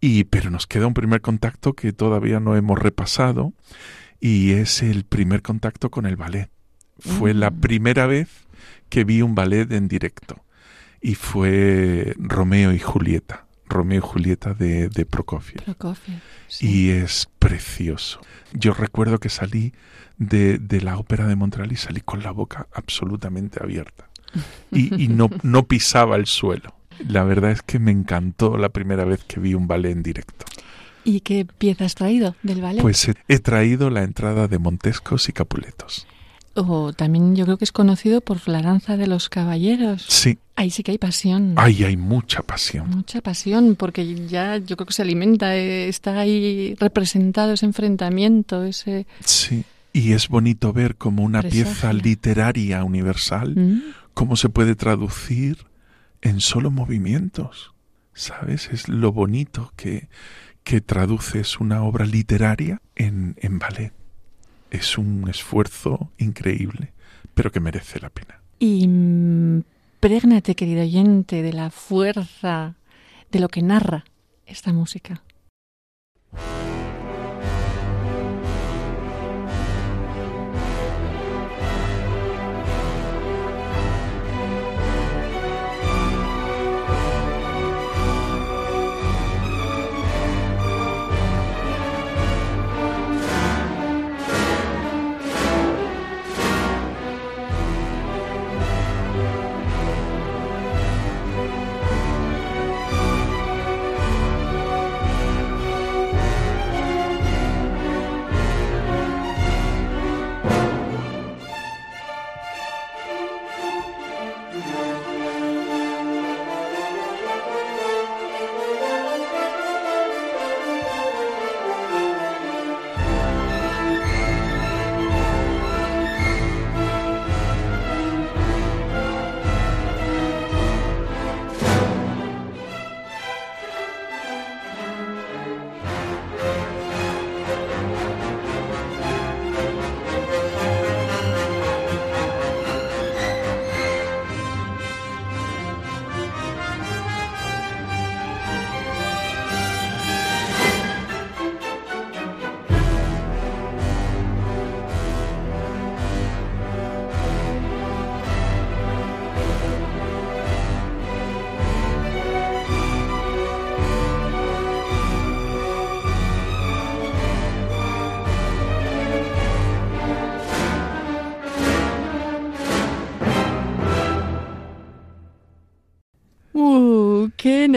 y, 0.01 0.25
pero 0.25 0.49
nos 0.49 0.67
queda 0.67 0.87
un 0.87 0.93
primer 0.93 1.21
contacto 1.21 1.73
que 1.73 1.93
todavía 1.93 2.39
no 2.39 2.55
hemos 2.57 2.77
repasado, 2.79 3.53
y 4.19 4.51
es 4.51 4.81
el 4.81 5.03
primer 5.05 5.41
contacto 5.41 5.89
con 5.89 6.05
el 6.05 6.15
ballet. 6.17 6.49
Fue 6.99 7.33
la 7.33 7.49
Mm. 7.51 7.59
primera 7.61 8.05
vez 8.07 8.27
que 8.89 9.03
vi 9.03 9.21
un 9.21 9.33
ballet 9.35 9.71
en 9.71 9.87
directo, 9.87 10.43
y 11.01 11.15
fue 11.15 12.13
Romeo 12.17 12.73
y 12.73 12.79
Julieta. 12.79 13.45
Romeo 13.67 13.99
y 13.99 14.01
Julieta 14.01 14.53
de, 14.53 14.89
de 14.89 15.05
Prokofiev. 15.05 15.63
Prokofiev, 15.63 16.19
sí. 16.47 16.67
Y 16.67 16.89
es 16.89 17.29
precioso. 17.39 18.19
Yo 18.53 18.73
recuerdo 18.73 19.17
que 19.19 19.29
salí 19.29 19.73
de, 20.17 20.57
de 20.59 20.81
la 20.81 20.97
ópera 20.97 21.25
de 21.25 21.37
Montreal 21.37 21.71
y 21.71 21.77
salí 21.77 22.01
con 22.01 22.21
la 22.21 22.31
boca 22.31 22.67
absolutamente 22.73 23.63
abierta. 23.63 24.09
Y, 24.71 25.03
y 25.03 25.07
no, 25.07 25.29
no 25.43 25.63
pisaba 25.67 26.17
el 26.17 26.25
suelo. 26.25 26.75
La 27.07 27.23
verdad 27.23 27.51
es 27.51 27.61
que 27.61 27.79
me 27.79 27.91
encantó 27.91 28.57
la 28.57 28.69
primera 28.69 29.05
vez 29.05 29.23
que 29.25 29.39
vi 29.39 29.53
un 29.53 29.67
ballet 29.67 29.91
en 29.91 30.03
directo. 30.03 30.45
¿Y 31.03 31.21
qué 31.21 31.45
pieza 31.45 31.85
has 31.85 31.95
traído 31.95 32.35
del 32.43 32.61
ballet? 32.61 32.81
Pues 32.81 33.07
he, 33.07 33.15
he 33.27 33.39
traído 33.39 33.89
la 33.89 34.03
entrada 34.03 34.47
de 34.47 34.59
Montescos 34.59 35.29
y 35.29 35.33
Capuletos. 35.33 36.05
O 36.53 36.91
también 36.93 37.35
yo 37.35 37.45
creo 37.45 37.57
que 37.57 37.63
es 37.63 37.71
conocido 37.71 38.19
por 38.21 38.45
la 38.47 38.61
danza 38.61 38.97
de 38.97 39.07
los 39.07 39.29
caballeros. 39.29 40.05
Sí, 40.07 40.37
Ahí 40.57 40.69
sí 40.69 40.83
que 40.83 40.91
hay 40.91 40.97
pasión. 40.99 41.53
ahí 41.55 41.83
hay 41.85 41.97
mucha 41.97 42.43
pasión. 42.43 42.89
Mucha 42.89 43.21
pasión, 43.21 43.75
porque 43.75 44.27
ya 44.27 44.57
yo 44.57 44.75
creo 44.75 44.85
que 44.85 44.93
se 44.93 45.01
alimenta, 45.01 45.55
eh, 45.55 45.87
está 45.87 46.19
ahí 46.19 46.75
representado 46.79 47.53
ese 47.53 47.65
enfrentamiento, 47.65 48.63
ese... 48.63 49.07
Sí. 49.21 49.63
Y 49.93 50.11
es 50.11 50.27
bonito 50.27 50.71
ver 50.71 50.97
como 50.97 51.23
una 51.23 51.41
pieza 51.41 51.93
literaria 51.93 52.83
universal, 52.83 53.55
¿Mm? 53.55 53.81
cómo 54.13 54.35
se 54.35 54.49
puede 54.49 54.75
traducir 54.75 55.57
en 56.21 56.41
solo 56.41 56.71
movimientos. 56.71 57.73
¿Sabes? 58.13 58.69
Es 58.71 58.89
lo 58.89 59.11
bonito 59.11 59.71
que, 59.75 60.09
que 60.63 60.81
traduces 60.81 61.59
una 61.59 61.83
obra 61.83 62.05
literaria 62.05 62.81
en, 62.95 63.35
en 63.39 63.59
ballet. 63.59 63.93
Es 64.69 64.97
un 64.97 65.29
esfuerzo 65.29 66.11
increíble, 66.17 66.93
pero 67.33 67.51
que 67.51 67.59
merece 67.59 67.99
la 67.99 68.09
pena. 68.09 68.41
Y 68.59 68.87
prégnate, 69.99 70.55
querido 70.55 70.81
oyente, 70.81 71.41
de 71.41 71.53
la 71.53 71.71
fuerza 71.71 72.75
de 73.31 73.39
lo 73.39 73.49
que 73.49 73.61
narra 73.61 74.05
esta 74.45 74.73
música. 74.73 75.23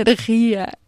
Energía! 0.02 0.78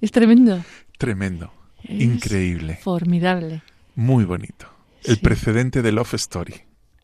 Es 0.00 0.10
tremendo. 0.12 0.62
Tremendo, 0.98 1.52
Es 1.82 2.00
increíble, 2.02 2.78
Formidable. 2.82 3.62
muy 3.94 4.24
bonito. 4.24 4.66
El 5.04 5.16
Sí. 5.16 5.20
precedente 5.22 5.82
de 5.82 5.92
Love 5.92 6.14
Story. 6.14 6.54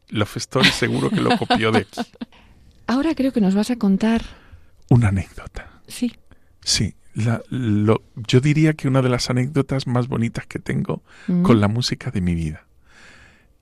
Love 0.08 0.36
Story 0.38 0.68
seguro 0.70 1.08
que 1.10 1.20
lo 1.20 1.36
copió 1.38 1.70
de 1.72 1.80
aquí. 1.80 2.00
Ahora 2.86 3.14
creo 3.14 3.32
que 3.32 3.40
nos 3.40 3.54
vas 3.54 3.70
a 3.70 3.76
contar. 3.76 4.22
Una 4.90 5.08
anécdota. 5.08 5.70
Sí. 5.86 6.12
Sí, 6.62 6.94
la- 7.14 7.42
lo- 7.48 8.02
yo 8.28 8.40
diría 8.40 8.74
que 8.74 8.88
una 8.88 9.02
de 9.02 9.08
las 9.08 9.30
anécdotas 9.30 9.86
más 9.86 10.08
bonitas 10.08 10.46
que 10.46 10.58
tengo 10.58 11.02
Mm. 11.28 11.42
con 11.42 11.60
la 11.60 11.68
música 11.68 12.10
de 12.10 12.20
mi 12.20 12.34
vida. 12.34 12.66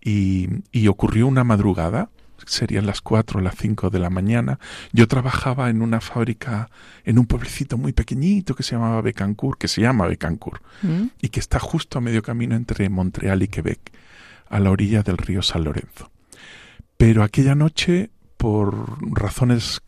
Y, 0.03 0.49
y 0.73 0.89
ocurrió 0.89 1.27
una 1.27 1.45
madrugada, 1.45 2.11
serían 2.47 2.87
las 2.87 3.01
4 3.01 3.39
o 3.39 3.43
las 3.43 3.55
5 3.57 3.91
de 3.91 3.99
la 3.99 4.11
mañana. 4.11 4.59
Yo 4.93 5.09
trabajaba 5.09 5.71
en 5.71 5.83
una 5.83 6.01
fábrica 6.01 6.71
en 7.05 7.19
un 7.19 7.27
pueblecito 7.27 7.79
muy 7.79 7.93
pequeñito 7.93 8.55
que 8.55 8.63
se 8.63 8.73
llamaba 8.77 9.01
Becancourt, 9.03 9.59
que 9.59 9.69
se 9.69 9.81
llama 9.81 10.07
Becancourt, 10.07 10.63
Mm. 10.83 11.07
y 11.21 11.29
que 11.29 11.41
está 11.41 11.59
justo 11.59 11.99
a 11.99 12.01
medio 12.01 12.23
camino 12.23 12.55
entre 12.55 12.89
Montreal 12.89 13.43
y 13.43 13.49
Quebec, 13.49 13.93
a 14.49 14.61
la 14.61 14.71
orilla 14.71 15.03
del 15.03 15.19
río 15.19 15.43
San 15.43 15.65
Lorenzo. 15.65 16.11
Pero 16.97 17.23
aquella 17.23 17.55
noche, 17.55 18.11
por 18.37 18.99
razones 19.15 19.81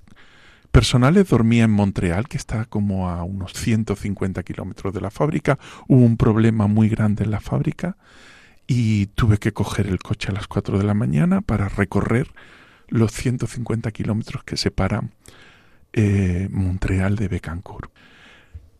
personales, 0.70 1.28
dormía 1.28 1.64
en 1.64 1.70
Montreal, 1.70 2.28
que 2.28 2.36
está 2.38 2.64
como 2.64 3.10
a 3.10 3.22
unos 3.24 3.52
150 3.52 4.42
kilómetros 4.42 4.94
de 4.94 5.00
la 5.02 5.10
fábrica. 5.10 5.58
Hubo 5.88 6.00
un 6.02 6.16
problema 6.16 6.66
muy 6.66 6.88
grande 6.88 7.24
en 7.24 7.30
la 7.30 7.40
fábrica 7.40 7.96
y 8.74 9.04
tuve 9.08 9.36
que 9.36 9.52
coger 9.52 9.86
el 9.86 9.98
coche 9.98 10.30
a 10.30 10.32
las 10.32 10.48
4 10.48 10.78
de 10.78 10.84
la 10.84 10.94
mañana 10.94 11.42
para 11.42 11.68
recorrer 11.68 12.28
los 12.88 13.12
150 13.12 13.90
kilómetros 13.90 14.44
que 14.44 14.56
separan 14.56 15.10
eh, 15.92 16.48
Montreal 16.50 17.16
de 17.16 17.28
Becancourt. 17.28 17.92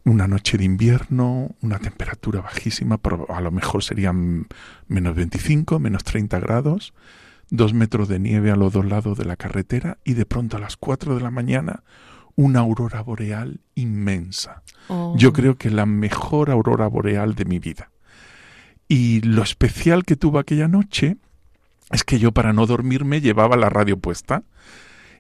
Una 0.05 0.27
noche 0.27 0.57
de 0.57 0.65
invierno, 0.65 1.55
una 1.61 1.79
temperatura 1.79 2.41
bajísima, 2.41 2.97
pero 2.97 3.27
a 3.31 3.43
lo 3.43 3.51
mejor 3.51 3.85
serían 3.85 4.47
menos 4.89 5.15
25, 5.15 5.79
menos 5.79 6.05
30 6.05 6.41
grados, 6.41 6.95
dos 7.51 7.75
metros 7.75 8.09
de 8.09 8.19
nieve 8.19 8.51
a 8.51 8.57
los 8.57 8.73
dos 8.73 8.87
lados 8.87 9.19
de 9.19 9.27
la 9.27 9.37
carretera 9.37 9.99
y 10.05 10.15
de 10.15 10.25
pronto 10.25 10.57
a 10.57 10.61
las 10.61 10.79
4 10.79 11.17
de 11.17 11.21
la 11.21 11.31
mañana 11.31 11.83
una 12.35 12.61
aurora 12.61 13.03
boreal 13.03 13.61
inmensa. 13.75 14.63
Oh. 14.89 15.15
Yo 15.19 15.35
creo 15.35 15.59
que 15.59 15.69
la 15.69 15.85
mejor 15.85 16.51
aurora 16.51 16.87
boreal 16.87 17.35
de 17.35 17.45
mi 17.45 17.59
vida. 17.59 17.91
Y 18.93 19.23
lo 19.23 19.43
especial 19.43 20.05
que 20.05 20.17
tuvo 20.17 20.39
aquella 20.39 20.69
noche 20.69 21.17
es 21.91 22.05
que 22.05 22.19
yo 22.19 22.33
para 22.33 22.53
no 22.53 22.67
dormirme 22.67 23.23
llevaba 23.23 23.57
la 23.57 23.71
radio 23.71 23.99
puesta 23.99 24.43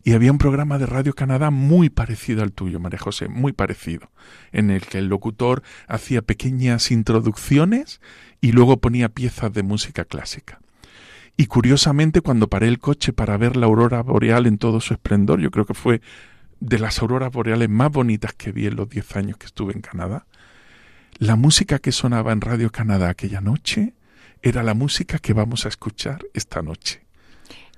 y 0.04 0.12
había 0.12 0.30
un 0.30 0.36
programa 0.36 0.76
de 0.76 0.84
Radio 0.84 1.14
Canadá 1.14 1.50
muy 1.50 1.88
parecido 1.88 2.42
al 2.42 2.52
tuyo, 2.52 2.80
María 2.80 2.98
José, 2.98 3.28
muy 3.28 3.54
parecido, 3.54 4.10
en 4.52 4.70
el 4.70 4.82
que 4.82 4.98
el 4.98 5.06
locutor 5.06 5.62
hacía 5.88 6.20
pequeñas 6.20 6.90
introducciones 6.90 8.02
y 8.42 8.52
luego 8.52 8.76
ponía 8.76 9.08
piezas 9.08 9.50
de 9.54 9.62
música 9.62 10.04
clásica. 10.04 10.60
Y 11.38 11.46
curiosamente, 11.46 12.20
cuando 12.20 12.48
paré 12.48 12.68
el 12.68 12.78
coche 12.78 13.14
para 13.14 13.38
ver 13.38 13.56
la 13.56 13.64
aurora 13.64 14.02
boreal 14.02 14.44
en 14.44 14.58
todo 14.58 14.82
su 14.82 14.92
esplendor, 14.92 15.40
yo 15.40 15.50
creo 15.50 15.64
que 15.64 15.72
fue 15.72 16.02
de 16.60 16.78
las 16.78 17.00
auroras 17.00 17.32
boreales 17.32 17.70
más 17.70 17.90
bonitas 17.90 18.34
que 18.34 18.52
vi 18.52 18.66
en 18.66 18.76
los 18.76 18.90
10 18.90 19.16
años 19.16 19.38
que 19.38 19.46
estuve 19.46 19.72
en 19.72 19.80
Canadá, 19.80 20.26
la 21.18 21.36
música 21.36 21.78
que 21.78 21.92
sonaba 21.92 22.32
en 22.32 22.40
Radio 22.40 22.70
Canadá 22.70 23.10
aquella 23.10 23.40
noche 23.40 23.94
era 24.42 24.62
la 24.62 24.74
música 24.74 25.18
que 25.18 25.32
vamos 25.32 25.64
a 25.66 25.68
escuchar 25.68 26.24
esta 26.34 26.62
noche. 26.62 27.02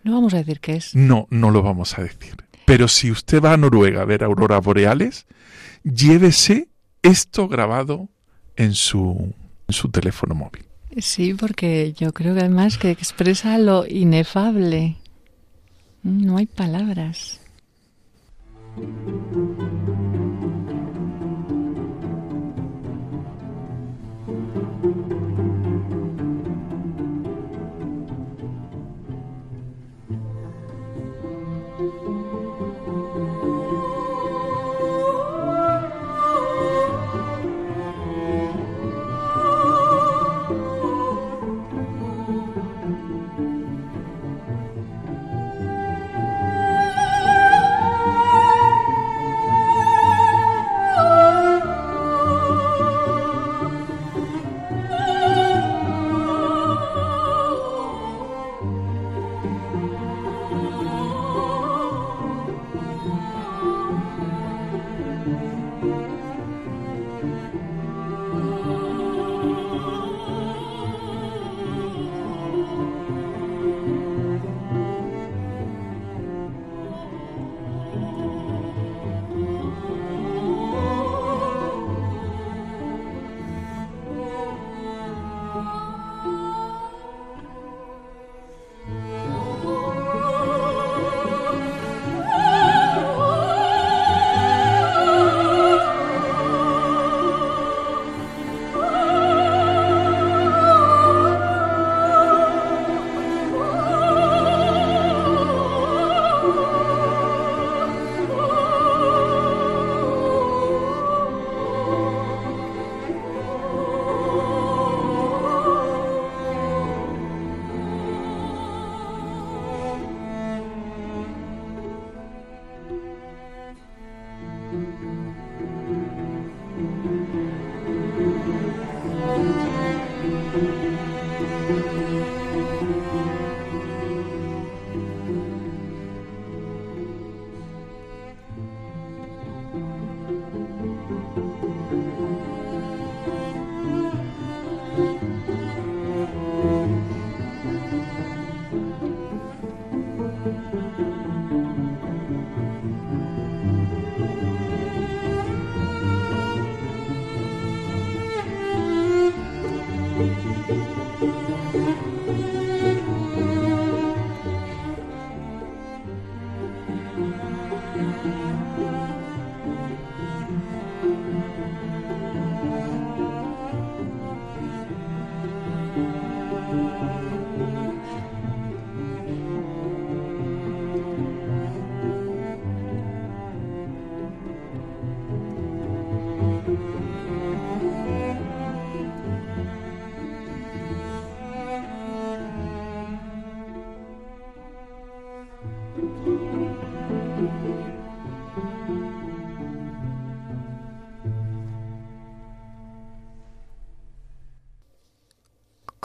No 0.03 0.13
vamos 0.13 0.35
a 0.35 0.39
decir 0.39 0.61
qué 0.61 0.77
es. 0.77 0.95
No, 0.95 1.27
no 1.31 1.51
lo 1.51 1.63
vamos 1.63 1.99
a 1.99 2.03
decir. 2.03 2.37
Pero 2.65 2.89
si 2.89 3.11
usted 3.11 3.43
va 3.43 3.53
a 3.53 3.57
Noruega 3.57 4.03
a 4.03 4.05
ver 4.05 4.25
auroras 4.25 4.65
boreales, 4.65 5.27
llévese 5.83 6.69
esto 7.03 7.49
grabado 7.49 8.09
en 8.57 8.75
su, 8.75 9.35
en 9.69 9.75
su 9.75 9.91
teléfono 9.91 10.35
móvil. 10.35 10.65
Sí, 10.99 11.35
porque 11.35 11.93
yo 11.93 12.13
creo 12.13 12.35
que 12.35 12.41
además 12.41 12.79
que 12.79 12.91
expresa 12.91 13.59
lo 13.59 13.87
inefable. 13.87 14.97
No 16.03 16.37
hay 16.39 16.47
palabras. 16.47 17.41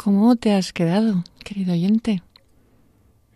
¿Cómo 0.09 0.35
te 0.37 0.53
has 0.55 0.73
quedado, 0.73 1.23
querido 1.45 1.73
oyente? 1.73 2.23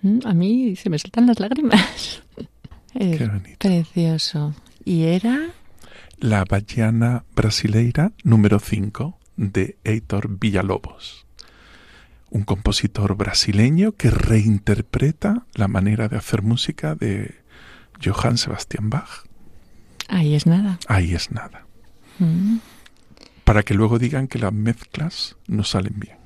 Mm, 0.01 0.21
A 0.25 0.33
mí 0.33 0.75
se 0.75 0.89
me 0.89 0.97
saltan 0.97 1.27
las 1.27 1.39
lágrimas. 1.39 2.23
Es 2.95 3.15
Qué 3.19 3.27
bonito. 3.27 3.57
precioso. 3.59 4.55
Y 4.83 5.03
era 5.03 5.51
La 6.17 6.45
Baiana 6.45 7.25
Brasileira 7.35 8.11
número 8.23 8.59
5 8.59 9.19
de 9.37 9.77
Heitor 9.83 10.39
Villalobos. 10.39 11.27
Un 12.31 12.41
compositor 12.41 13.15
brasileño 13.17 13.91
que 13.91 14.09
reinterpreta 14.09 15.45
la 15.53 15.67
manera 15.67 16.07
de 16.09 16.17
hacer 16.17 16.41
música 16.41 16.95
de 16.95 17.35
Johann 18.03 18.39
Sebastian 18.39 18.89
Bach. 18.89 19.27
ahí 20.07 20.33
es 20.33 20.47
nada. 20.47 20.79
Ahí 20.87 21.13
es 21.13 21.29
nada. 21.29 21.67
Mm. 22.17 22.57
Para 23.43 23.61
que 23.61 23.75
luego 23.75 23.99
digan 23.99 24.27
que 24.27 24.39
las 24.39 24.51
mezclas 24.53 25.35
no 25.45 25.63
salen 25.63 25.99
bien. 25.99 26.22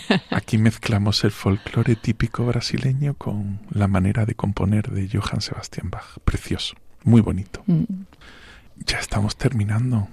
Aquí 0.30 0.58
mezclamos 0.58 1.24
el 1.24 1.30
folclore 1.30 1.96
típico 1.96 2.46
brasileño 2.46 3.14
con 3.14 3.60
la 3.70 3.88
manera 3.88 4.24
de 4.24 4.34
componer 4.34 4.90
de 4.90 5.08
Johann 5.08 5.40
Sebastian 5.40 5.90
Bach. 5.90 6.18
Precioso, 6.24 6.74
muy 7.04 7.20
bonito. 7.20 7.62
Mm. 7.66 7.84
Ya 8.86 8.98
estamos 8.98 9.36
terminando. 9.36 10.08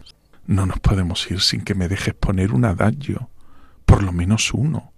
No 0.45 0.65
nos 0.65 0.79
podemos 0.79 1.29
ir 1.31 1.41
sin 1.41 1.61
que 1.61 1.75
me 1.75 1.87
dejes 1.87 2.13
poner 2.13 2.53
un 2.53 2.65
adagio. 2.65 3.29
Por 3.85 4.03
lo 4.03 4.11
menos 4.11 4.53
uno. 4.53 4.91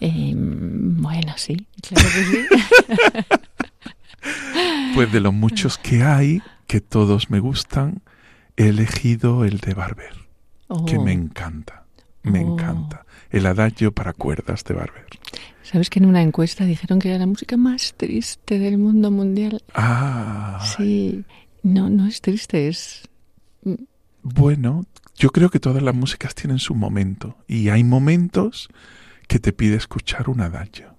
Eh, 0.00 0.32
bueno, 0.36 1.34
sí, 1.36 1.66
claro 1.82 2.08
que 2.08 2.24
sí. 2.24 2.46
Pues 4.94 5.12
de 5.12 5.20
los 5.20 5.34
muchos 5.34 5.76
que 5.76 6.02
hay, 6.02 6.40
que 6.66 6.80
todos 6.80 7.28
me 7.28 7.40
gustan, 7.40 8.02
he 8.56 8.68
elegido 8.68 9.44
el 9.44 9.58
de 9.58 9.74
Barber, 9.74 10.14
que 10.86 10.96
Oh, 10.96 11.02
me 11.02 11.12
encanta. 11.12 11.83
Me 12.24 12.40
Oh. 12.44 12.52
encanta. 12.54 13.06
El 13.30 13.46
adagio 13.46 13.92
para 13.92 14.12
cuerdas 14.12 14.64
de 14.64 14.74
Barber. 14.74 15.06
¿Sabes 15.62 15.88
que 15.90 15.98
en 15.98 16.06
una 16.06 16.20
encuesta 16.22 16.64
dijeron 16.64 16.98
que 16.98 17.08
era 17.08 17.18
la 17.18 17.26
música 17.26 17.56
más 17.56 17.94
triste 17.96 18.58
del 18.58 18.76
mundo 18.78 19.10
mundial? 19.10 19.62
Ah, 19.74 20.60
Sí, 20.76 21.24
no, 21.62 21.88
no 21.88 22.06
es 22.06 22.20
triste, 22.20 22.68
es... 22.68 23.02
bueno, 24.22 24.84
yo 25.16 25.30
creo 25.30 25.50
que 25.50 25.60
todas 25.60 25.82
las 25.82 25.94
músicas 25.94 26.34
tienen 26.34 26.58
su 26.58 26.74
momento. 26.74 27.36
Y 27.46 27.68
hay 27.70 27.84
momentos 27.84 28.68
que 29.28 29.38
te 29.38 29.52
pide 29.52 29.76
escuchar 29.76 30.28
un 30.28 30.40
adagio. 30.40 30.94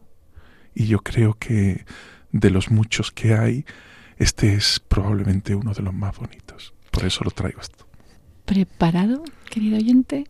Y 0.74 0.88
yo 0.88 1.00
creo 1.00 1.36
que 1.36 1.86
de 2.32 2.50
los 2.50 2.70
muchos 2.72 3.12
que 3.12 3.34
hay, 3.36 3.66
este 4.18 4.54
es 4.56 4.80
probablemente 4.80 5.56
uno 5.56 5.74
de 5.74 5.82
los 5.84 5.94
más 5.94 6.18
bonitos. 6.18 6.74
Por 6.92 7.06
eso 7.06 7.24
lo 7.24 7.32
traigo 7.32 7.62
esto. 7.62 7.88
¿Preparado, 8.46 9.24
querido 9.50 9.78
oyente? 9.78 10.26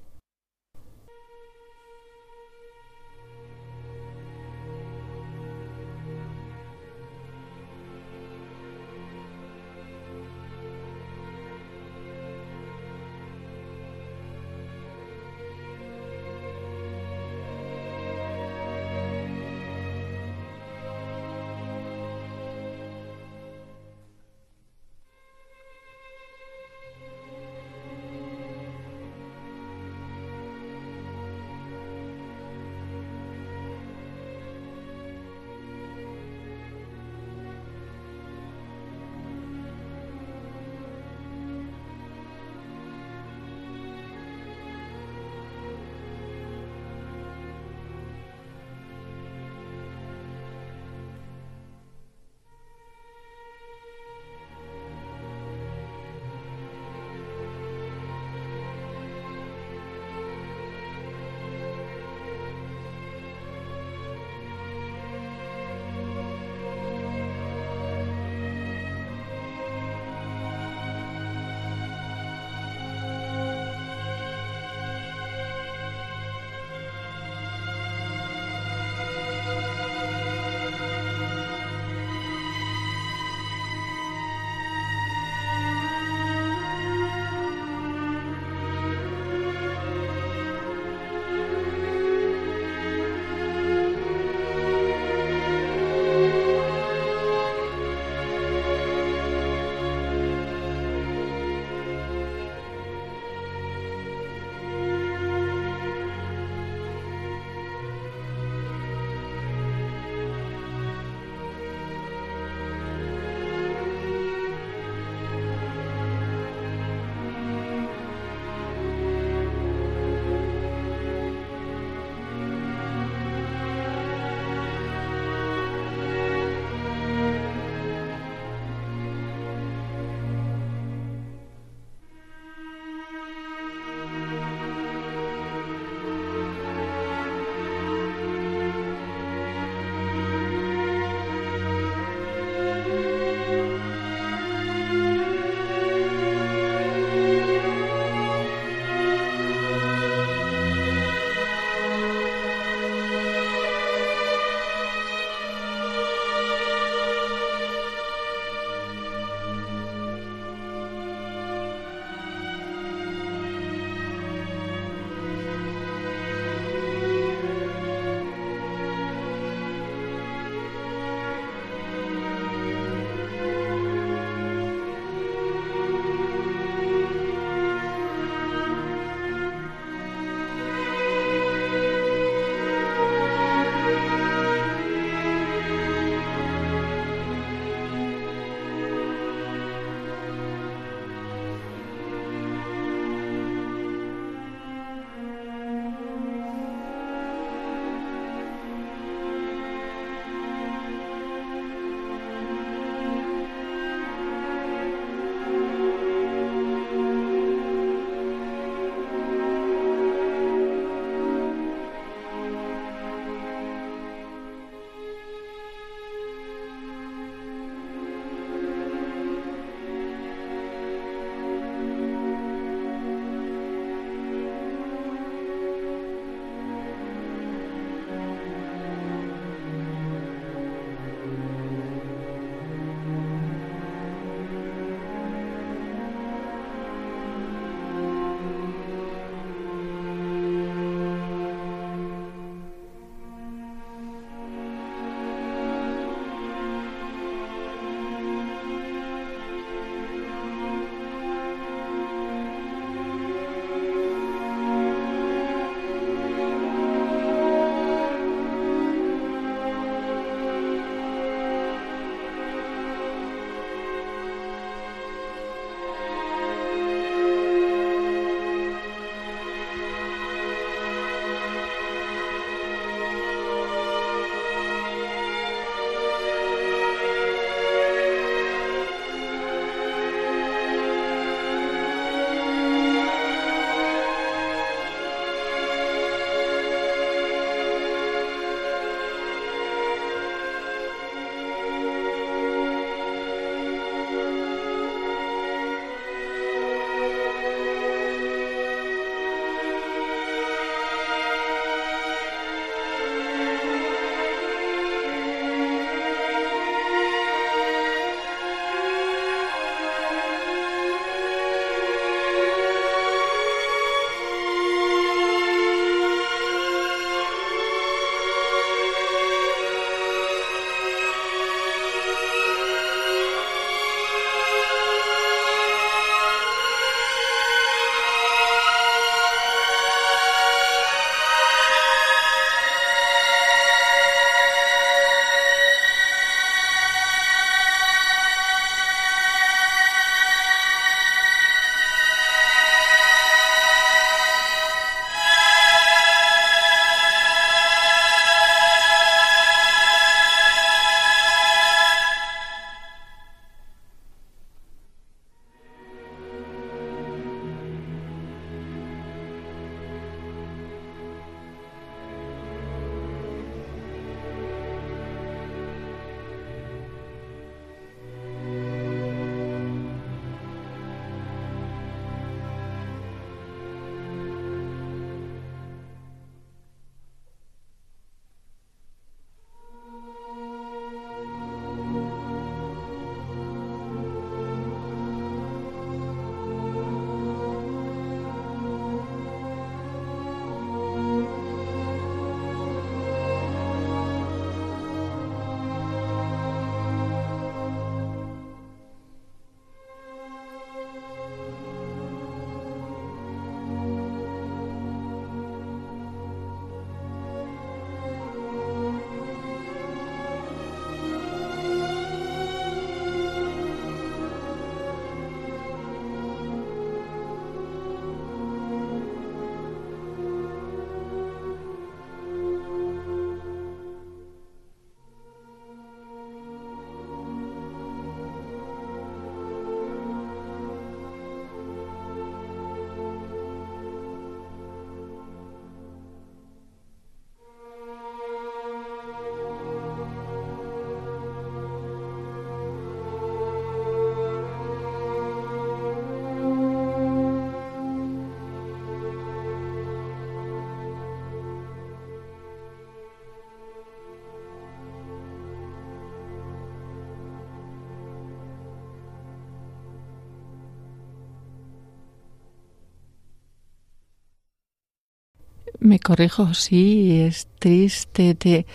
Me 465.86 466.00
corrijo, 466.00 466.54
sí, 466.56 467.22
es 467.22 467.48
triste, 467.60 468.34
te, 468.34 468.66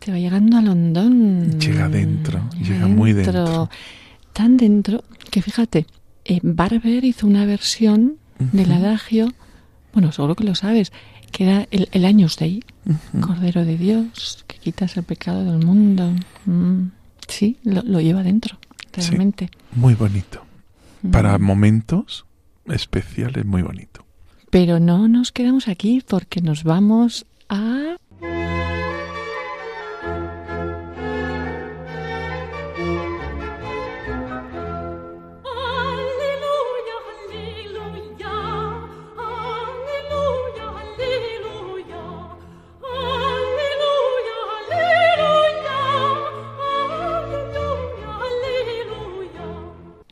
te 0.00 0.10
va 0.10 0.18
llegando 0.18 0.58
al 0.58 0.68
hondón. 0.68 1.60
Llega 1.60 1.88
dentro, 1.88 2.40
llega 2.60 2.88
muy 2.88 3.12
dentro. 3.12 3.70
Tan 4.32 4.56
dentro 4.56 5.04
que 5.30 5.40
fíjate, 5.40 5.86
eh, 6.24 6.40
Barber 6.42 7.04
hizo 7.04 7.26
una 7.26 7.46
versión 7.46 8.16
del 8.38 8.72
adagio, 8.72 9.32
bueno, 9.92 10.10
seguro 10.10 10.34
que 10.34 10.42
lo 10.42 10.56
sabes, 10.56 10.92
que 11.30 11.44
era 11.44 11.68
el, 11.70 11.88
el 11.92 12.04
Años 12.04 12.36
Dei, 12.36 12.64
Cordero 13.20 13.64
de 13.64 13.76
Dios, 13.78 14.44
que 14.48 14.58
quitas 14.58 14.96
el 14.96 15.04
pecado 15.04 15.44
del 15.44 15.64
mundo. 15.64 16.12
Mm, 16.46 16.86
sí, 17.28 17.56
lo, 17.62 18.00
lleva 18.00 18.24
dentro, 18.24 18.58
realmente. 18.92 19.48
muy 19.76 19.94
bonito. 19.94 20.44
Para 21.10 21.38
mm. 21.38 21.42
momentos 21.42 22.26
especiales, 22.66 23.44
muy 23.44 23.62
bonito. 23.62 23.91
Pero 24.52 24.78
no 24.80 25.08
nos 25.08 25.32
quedamos 25.32 25.66
aquí 25.66 26.02
porque 26.06 26.42
nos 26.42 26.62
vamos 26.62 27.24
a... 27.48 27.96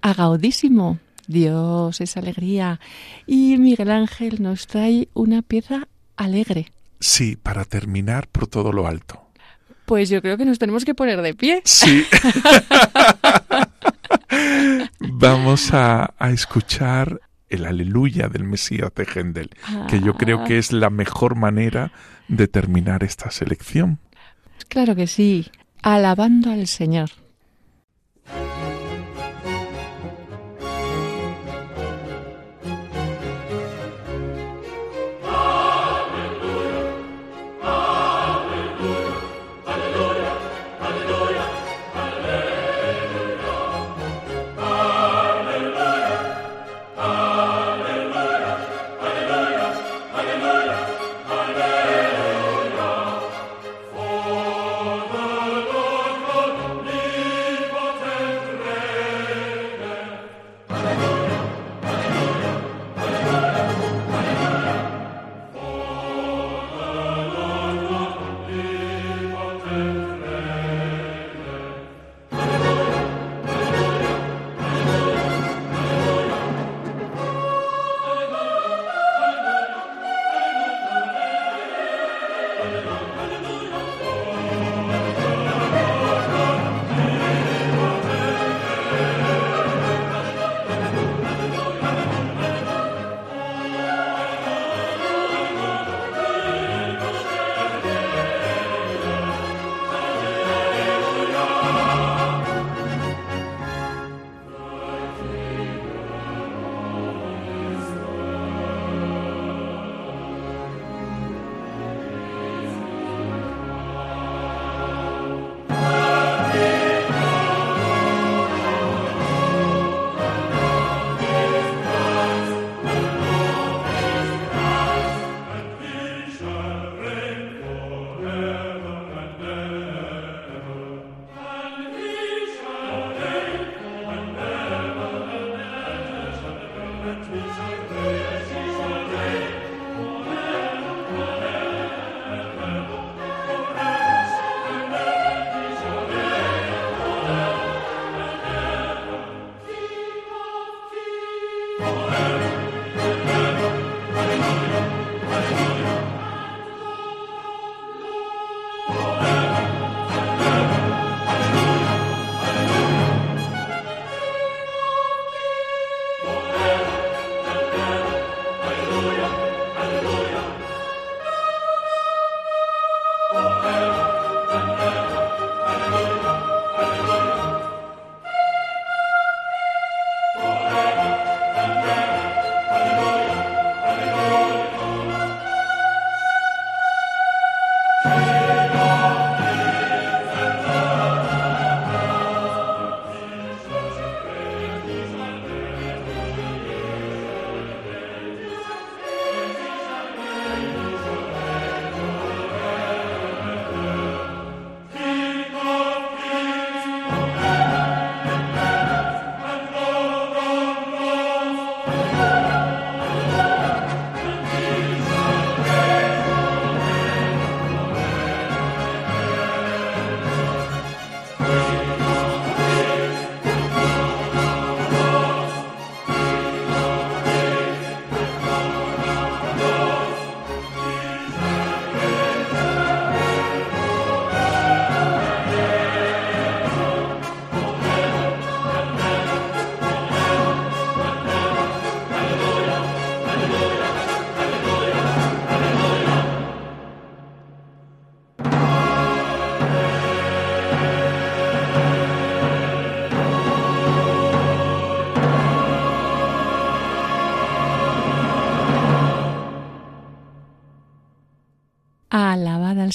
Agaudísimo. 0.01 0.99
Dios 1.31 2.01
es 2.01 2.16
alegría. 2.16 2.81
Y 3.26 3.57
Miguel 3.57 3.91
Ángel 3.91 4.43
nos 4.43 4.66
trae 4.66 5.09
una 5.14 5.43
pieza 5.43 5.89
alegre. 6.16 6.72
Sí, 6.99 7.37
para 7.37 7.64
terminar 7.64 8.28
por 8.28 8.47
todo 8.47 8.72
lo 8.72 8.87
alto. 8.87 9.22
Pues 9.87 10.09
yo 10.09 10.20
creo 10.22 10.37
que 10.37 10.45
nos 10.45 10.59
tenemos 10.59 10.85
que 10.85 10.95
poner 10.95 11.22
de 11.22 11.35
pie. 11.35 11.62
Sí. 11.64 12.05
Vamos 15.01 15.72
a, 15.72 16.14
escuchar 16.33 17.20
el 17.49 17.64
aleluya 17.64 18.28
del 18.28 18.45
Mesías 18.45 18.93
de 18.95 19.07
Gendel, 19.07 19.51
que 19.89 20.01
yo 20.01 20.14
creo 20.14 20.45
que 20.45 20.59
es 20.59 20.72
la 20.72 20.91
mejor 20.91 21.35
manera 21.35 21.93
de 22.28 22.47
terminar 22.47 23.03
esta 23.03 23.31
selección. 23.31 23.99
Claro 24.68 24.95
que 24.95 25.07
sí, 25.07 25.51
alabando 25.83 26.51
al 26.51 26.68
Señor. 26.68 27.11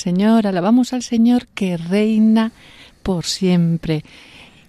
Señor, 0.05 0.45
alabamos 0.45 0.93
al 0.93 1.01
Señor 1.01 1.47
que 1.47 1.77
reina 1.77 2.51
por 3.01 3.25
siempre. 3.25 4.03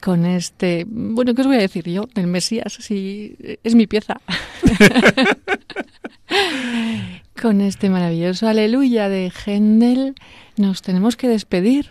Con 0.00 0.24
este, 0.24 0.86
bueno, 0.88 1.34
¿qué 1.34 1.42
os 1.42 1.46
voy 1.46 1.56
a 1.56 1.60
decir 1.60 1.84
yo 1.84 2.08
del 2.14 2.26
Mesías? 2.26 2.72
Si 2.80 3.36
es 3.62 3.74
mi 3.74 3.86
pieza. 3.86 4.18
Con 7.42 7.60
este 7.60 7.90
maravilloso 7.90 8.48
aleluya 8.48 9.10
de 9.10 9.30
Händel 9.30 10.14
nos 10.56 10.80
tenemos 10.80 11.16
que 11.16 11.28
despedir 11.28 11.90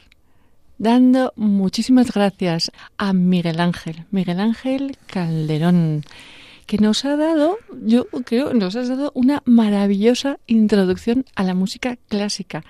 dando 0.80 1.32
muchísimas 1.36 2.12
gracias 2.12 2.72
a 2.98 3.14
Miguel 3.14 3.60
Ángel, 3.60 4.06
Miguel 4.10 4.40
Ángel 4.40 4.98
Calderón, 5.06 6.04
que 6.66 6.80
nos 6.80 7.06
ha 7.06 7.16
dado, 7.16 7.60
yo 7.84 8.08
creo, 8.26 8.56
nos 8.56 8.76
has 8.76 8.90
dado 8.90 9.12
una 9.14 9.44
maravillosa 9.46 10.40
introducción 10.48 11.26
a 11.36 11.44
la 11.44 11.54
música 11.54 12.00
clásica. 12.10 12.64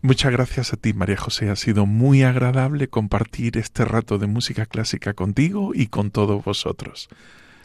Muchas 0.00 0.30
gracias 0.30 0.72
a 0.72 0.76
ti, 0.76 0.92
María 0.92 1.16
José. 1.16 1.50
Ha 1.50 1.56
sido 1.56 1.84
muy 1.84 2.22
agradable 2.22 2.86
compartir 2.86 3.58
este 3.58 3.84
rato 3.84 4.18
de 4.18 4.28
música 4.28 4.64
clásica 4.64 5.12
contigo 5.12 5.72
y 5.74 5.88
con 5.88 6.12
todos 6.12 6.44
vosotros. 6.44 7.08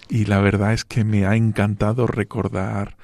Y 0.10 0.26
la 0.26 0.40
verdad 0.40 0.74
es 0.74 0.84
que 0.84 1.04
me 1.04 1.28
ha 1.28 1.36
encantado 1.36 2.08
recordar 2.08 2.98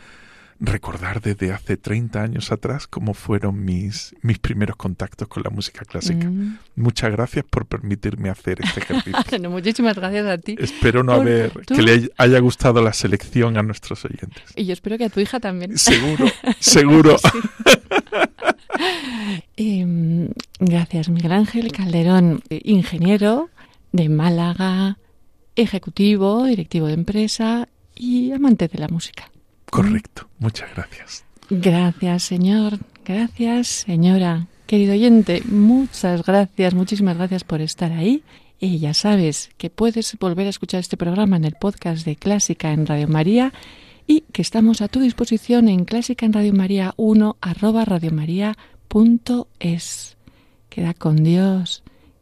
recordar 0.59 1.21
desde 1.21 1.53
hace 1.53 1.77
30 1.77 2.21
años 2.21 2.51
atrás 2.51 2.87
cómo 2.87 3.13
fueron 3.13 3.63
mis, 3.63 4.13
mis 4.21 4.39
primeros 4.39 4.75
contactos 4.75 5.27
con 5.27 5.43
la 5.43 5.49
música 5.49 5.85
clásica. 5.85 6.29
Mm. 6.29 6.59
Muchas 6.75 7.11
gracias 7.11 7.45
por 7.49 7.65
permitirme 7.65 8.29
hacer 8.29 8.59
este 8.61 8.79
ejercicio. 8.81 9.49
muchísimas 9.49 9.95
gracias 9.95 10.27
a 10.27 10.37
ti. 10.37 10.55
Espero 10.59 11.03
no 11.03 11.13
haber 11.13 11.51
que 11.51 11.81
le 11.81 12.09
haya 12.17 12.39
gustado 12.39 12.81
la 12.81 12.93
selección 12.93 13.57
a 13.57 13.63
nuestros 13.63 14.03
oyentes. 14.05 14.43
Y 14.55 14.65
yo 14.65 14.73
espero 14.73 14.97
que 14.97 15.05
a 15.05 15.09
tu 15.09 15.19
hija 15.19 15.39
también. 15.39 15.77
Seguro, 15.77 16.25
seguro. 16.59 17.17
Em, 19.57 20.29
gracias, 20.59 21.09
Miguel 21.09 21.33
Ángel 21.33 21.71
Calderón, 21.73 22.41
ingeniero 22.49 23.49
de 23.91 24.07
Málaga, 24.07 24.97
ejecutivo, 25.55 26.45
directivo 26.45 26.87
de 26.87 26.93
empresa 26.93 27.67
y 27.93 28.31
amante 28.31 28.69
de 28.69 28.79
la 28.79 28.87
música. 28.87 29.29
Correcto. 29.69 30.27
Muchas 30.39 30.69
gracias. 30.75 31.23
Gracias, 31.49 32.23
señor. 32.23 32.79
Gracias, 33.05 33.67
señora. 33.67 34.47
Querido 34.67 34.93
oyente, 34.93 35.41
muchas 35.49 36.23
gracias, 36.23 36.73
muchísimas 36.75 37.17
gracias 37.17 37.43
por 37.43 37.59
estar 37.59 37.91
ahí. 37.91 38.21
Y 38.59 38.77
ya 38.77 38.93
sabes 38.93 39.49
que 39.57 39.71
puedes 39.71 40.15
volver 40.19 40.45
a 40.45 40.51
escuchar 40.51 40.81
este 40.81 40.95
programa 40.95 41.37
en 41.37 41.45
el 41.45 41.55
podcast 41.55 42.05
de 42.05 42.15
Clásica 42.15 42.71
en 42.71 42.85
Radio 42.85 43.07
María 43.07 43.51
y 44.05 44.25
que 44.31 44.43
estamos 44.43 44.81
a 44.81 44.87
tu 44.87 44.99
disposición 44.99 45.69
en 45.69 45.85
Clásica 45.85 46.27
en 46.27 46.33
Radio 46.33 46.53
María 46.53 46.93
1 46.97 47.37
arroba 47.41 47.83
radiomaria.es. 47.83 50.17
Queda 50.69 50.93
con 50.93 51.23
Dios, 51.23 51.81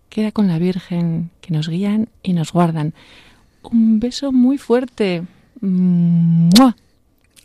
queda 0.10 0.32
con 0.32 0.48
la 0.48 0.58
Virgen, 0.58 1.32
que 1.42 1.52
nos 1.52 1.68
guían 1.68 2.08
y 2.24 2.32
nos 2.32 2.54
guardan. 2.54 2.94
Un 3.62 4.00
beso 4.00 4.32
muy 4.32 4.58
fuerte. 4.58 5.24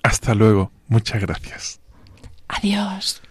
Hasta 0.03 0.35
luego. 0.35 0.73
Muchas 0.89 1.21
gracias. 1.21 1.81
Adiós. 2.49 3.23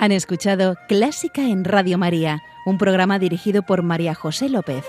Han 0.00 0.12
escuchado 0.12 0.76
Clásica 0.88 1.42
en 1.42 1.62
Radio 1.62 1.98
María, 1.98 2.42
un 2.64 2.78
programa 2.78 3.18
dirigido 3.18 3.62
por 3.62 3.82
María 3.82 4.14
José 4.14 4.48
López. 4.48 4.82